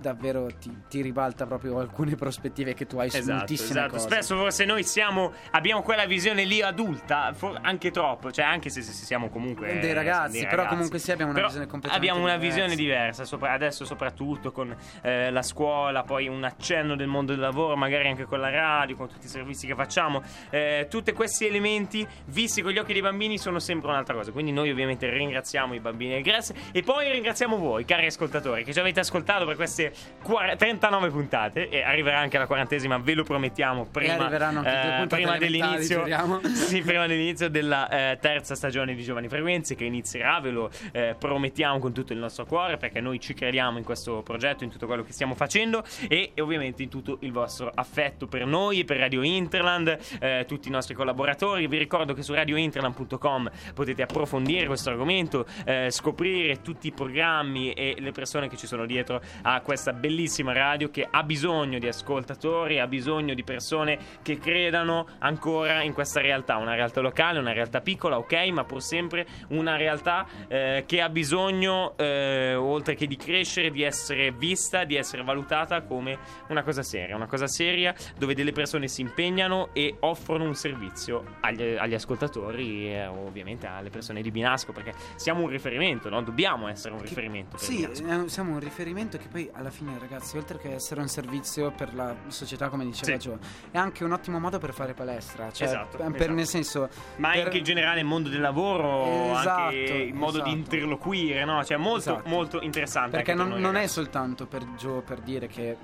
[0.00, 3.92] davvero ti, ti ribalta proprio alcune prospettive che tu hai su Esatto, moltissime esatto.
[3.92, 4.06] cose.
[4.06, 8.82] Spesso forse noi siamo abbiamo quella visione lì adulta, for- anche troppo, cioè anche se,
[8.82, 10.74] se siamo comunque Dei ragazzi, dei però ragazzi.
[10.74, 12.62] comunque sì, abbiamo una Però visione completamente Abbiamo una diversa.
[12.64, 17.40] visione diversa, sopra- adesso soprattutto con eh, la scuola, poi un accenno del mondo del
[17.40, 20.22] lavoro, magari anche con la radio, con tutti i servizi che facciamo.
[20.50, 24.32] Eh, tutti questi elementi visti con gli occhi dei bambini sono sempre un'altra cosa.
[24.32, 28.72] Quindi noi ovviamente ringraziamo i bambini del Grass e poi ringraziamo voi, cari ascoltatori, che
[28.72, 29.89] ci avete ascoltato per queste
[30.22, 36.04] 40 39 puntate e arriverà anche la quarantesima, ve lo promettiamo, prima, eh, prima dell'inizio
[36.52, 41.16] sì, prima dell'inizio della eh, terza stagione di Giovani Frequenze che inizierà, ve lo eh,
[41.18, 44.86] promettiamo con tutto il nostro cuore perché noi ci crediamo in questo progetto, in tutto
[44.86, 48.98] quello che stiamo facendo e, e ovviamente in tutto il vostro affetto per noi, per
[48.98, 51.66] Radio Interland, eh, tutti i nostri collaboratori.
[51.66, 57.96] Vi ricordo che su radiointerland.com potete approfondire questo argomento, eh, scoprire tutti i programmi e
[57.98, 62.78] le persone che ci sono dietro a questa bellissima radio che ha bisogno di ascoltatori,
[62.78, 67.80] ha bisogno di persone che credano ancora in questa realtà, una realtà locale, una realtà
[67.80, 73.16] piccola, ok, ma pur sempre una realtà eh, che ha bisogno, eh, oltre che di
[73.16, 76.18] crescere, di essere vista, di essere valutata come
[76.48, 81.24] una cosa seria, una cosa seria dove delle persone si impegnano e offrono un servizio
[81.40, 86.20] agli, agli ascoltatori e ovviamente alle persone di Binasco, perché siamo un riferimento, no?
[86.20, 87.56] dobbiamo essere un riferimento.
[87.56, 88.24] Sì, Binasco.
[88.24, 91.94] eh, siamo un riferimento che poi alla fine, ragazzi, oltre che essere un servizio per
[91.94, 93.18] la società, come diceva Sì.
[93.18, 93.38] Gio,
[93.70, 95.50] è anche un ottimo modo per fare palestra.
[95.50, 96.32] Cioè, Esatto, per, esatto.
[96.32, 96.88] nel senso.
[97.16, 100.50] Ma per- anche in generale il mondo del lavoro, Esatto, anche il modo esatto.
[100.50, 101.64] di interloquire, no?
[101.64, 102.28] Cioè molto, Esatto.
[102.28, 103.16] molto interessante.
[103.16, 105.76] Perché anche per non, noi non è soltanto per Gio per dire che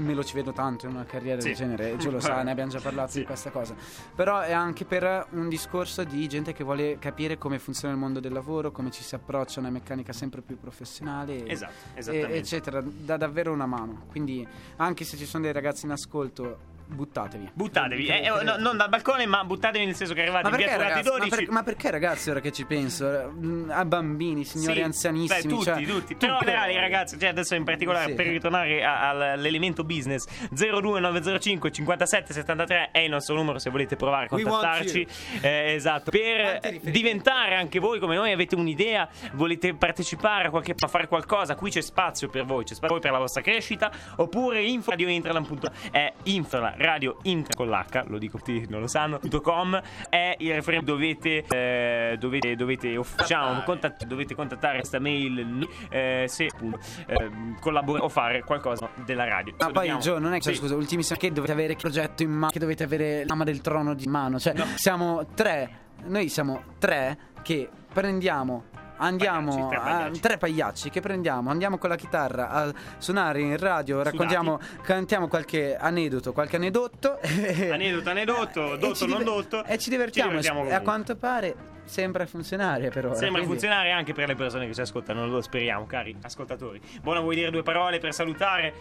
[0.00, 1.48] me lo ci vedo tanto in una carriera Sì.
[1.48, 3.74] del genere, Gio lo sa, ne abbiamo già parlato di questa cosa.
[4.14, 8.20] Però è anche per un discorso di gente che vuole capire come funziona il mondo
[8.20, 11.46] del lavoro, come ci si approccia a una meccanica sempre più professionale.
[11.46, 14.04] Esatto, e- eccetera, dà davvero una mano.
[14.10, 14.46] Quindi,
[14.76, 17.50] anche se ci sono dei ragazzi in ascolto, buttatevi.
[17.52, 20.56] Buttatevi, eh, eh, no, non dal balcone, ma buttatevi nel senso che arrivate ma in
[20.56, 21.36] via perché, ragazzi, ma, 12.
[21.36, 23.08] per- ma perché ragazzi ora che ci penso
[23.40, 26.16] Mm, a bambini, signori Sì, anzianissimi beh, tutti, cioè, tutti.
[26.16, 28.14] tu Però ragazzi, cioè adesso in particolare Sì.
[28.14, 34.26] per ritornare a- all'elemento business 02905 57 73 è il nostro numero se volete provare
[34.26, 35.06] a contattarci.
[35.40, 40.86] Eh, esatto, per diventare anche voi come noi avete un'idea, volete partecipare a, qualche, a
[40.88, 44.90] fare qualcosa, qui c'è spazio per voi, c'è spazio per la vostra crescita, oppure info
[44.90, 45.70] radio intraland.
[45.90, 50.54] è info radio intra con l'H, lo dico tutti non lo sanno, .com è il
[50.54, 57.30] referente dovete eh, dovete dovete diciamo, contatt- dovete contattare questa mail eh, se appunto eh,
[57.60, 59.54] collaborare o fare qualcosa della radio.
[59.58, 60.54] Ma poi Dobbiamo- Gio, non è che Sì.
[60.54, 63.94] scusa, ultimissimo che dovete avere il progetto in mano, che dovete avere l'ama del trono
[63.94, 64.38] di mano.
[64.38, 65.70] Cioè, siamo tre,
[66.04, 68.64] noi siamo tre che prendiamo.
[69.02, 70.20] Andiamo Pagliacci, tre a- pagliacci.
[70.20, 75.74] tre pagliacci che prendiamo, andiamo con la chitarra a suonare in radio, raccontiamo, cantiamo qualche
[75.76, 77.18] aneddoto, qualche anedotto.
[77.72, 79.64] Aneddoto, anedotto, E dotto, non diver- dotto.
[79.64, 80.30] E ci divertiamo.
[80.32, 83.14] Ci divertiamo e a quanto pare sembra funzionare per ora.
[83.14, 86.80] Sembra quindi- funzionare anche per le persone che ci ascoltano, lo speriamo, cari ascoltatori.
[87.02, 88.74] Buona, vuoi dire due parole per salutare?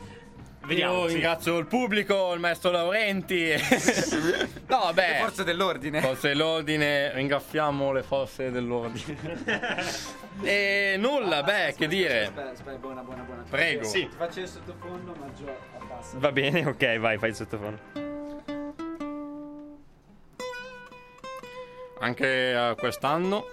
[0.65, 1.01] Vediamo.
[1.01, 1.13] Io sì.
[1.13, 3.49] ringrazio il pubblico, il maestro Laurenti.
[3.49, 5.17] no, Le vabbè.
[5.19, 6.01] forze dell'ordine.
[6.01, 9.17] Forze dell'ordine, ringraziamo le forze dell'ordine.
[10.43, 12.23] e nulla, beh, che dire.
[12.25, 13.43] Aspetta, aspetta, buona, buona, buona.
[13.49, 13.83] Prego.
[13.83, 14.07] Sì.
[14.07, 16.17] Ti faccio il sottofondo, ma Gio abbassa.
[16.19, 17.79] Va bene, ok, vai, fai il sottofono.
[22.01, 23.45] Anche eh, quest'anno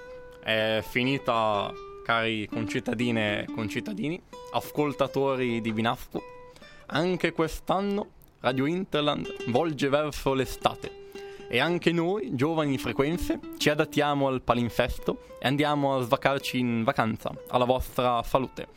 [0.43, 1.73] è finita,
[2.05, 6.23] cari concittadine e concittadini, ascoltatori di Binasco.
[6.89, 8.11] Anche quest'anno
[8.41, 11.05] Radio Interland volge verso l'estate.
[11.49, 17.33] E anche noi, giovani frequenze, ci adattiamo al palinfesto e andiamo a svacarci in vacanza,
[17.49, 18.69] alla vostra salute.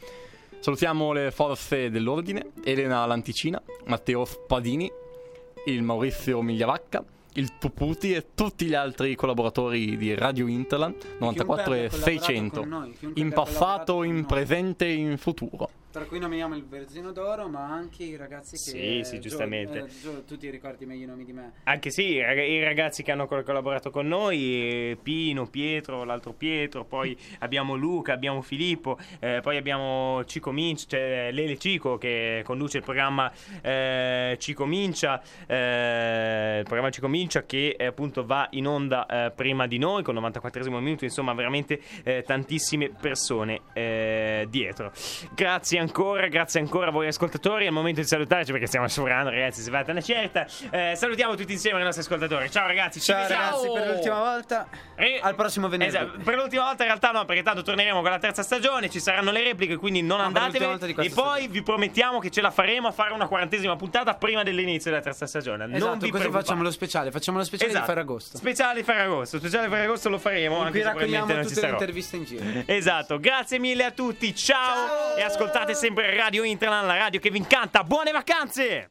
[0.60, 4.91] Salutiamo le forze dell'ordine, Elena Lanticina, Matteo Spadini,
[5.68, 7.03] il Maurizio Migliavacca,
[7.34, 12.60] il Tuputi e tutti gli altri collaboratori di Radio Interland 94 e abbia collaborato 600,
[12.60, 15.70] con noi, chiunque in passato, in presente e in futuro.
[15.92, 18.78] Tra cui nominiamo il Verzino d'Oro, ma anche i ragazzi che.
[18.78, 19.80] Sì, sì, Gio- giustamente.
[19.80, 21.54] eh, Gio, tu ti ricordi meglio i nomi di me.
[21.64, 26.04] Anche sì, i rag- i ragazzi che hanno col- collaborato con noi, eh, Pino, Pietro,
[26.04, 31.98] l'altro Pietro, poi abbiamo Luca, abbiamo Filippo, eh, poi abbiamo Ci Comincia, cioè Lele Cico
[31.98, 33.32] che conduce il programma
[33.64, 39.32] eh, Ci Comincia, eh, il programma Ci Comincia che eh, appunto va in onda eh,
[39.32, 44.92] prima di noi con 94 minuto, insomma veramente eh, tantissime persone eh, dietro.
[45.34, 49.30] Grazie ancora, grazie ancora a voi ascoltatori, è il momento di salutarci perché stiamo sovrando
[49.30, 50.45] ragazzi, si è fatta una certa.
[50.69, 52.49] Eh, salutiamo tutti insieme i nostri ascoltatori.
[52.51, 53.43] Ciao ragazzi, ci Ciao vediamo.
[53.43, 54.67] ragazzi, per l'ultima volta.
[54.95, 55.95] E- Al prossimo venerdì.
[55.95, 58.99] Esatto, per l'ultima volta in realtà no, perché tanto torneremo con la terza stagione, ci
[58.99, 61.05] saranno le repliche, quindi non per l'ultima andatevene.
[61.07, 61.47] E poi stagione.
[61.47, 65.25] vi promettiamo che ce la faremo a fare una quarantesima puntata prima dell'inizio della terza
[65.25, 65.65] stagione.
[65.65, 67.11] non Esatto, vi così facciamo lo speciale.
[67.11, 67.86] Facciamo lo speciale Esatto.
[67.86, 68.38] di Ferragosto.
[68.38, 72.15] Speciale Ferragosto, speciale Ferragosto lo faremo, In anche probabilmente raccogliamo non ci tutte le interviste
[72.17, 72.63] in giro.
[72.65, 74.57] Esatto, grazie mille a tutti, ciao!
[74.59, 75.15] Ciao!
[75.15, 77.84] E ascoltate sempre Radio Interland, la radio che vi incanta.
[77.84, 78.88] Buone vacanze!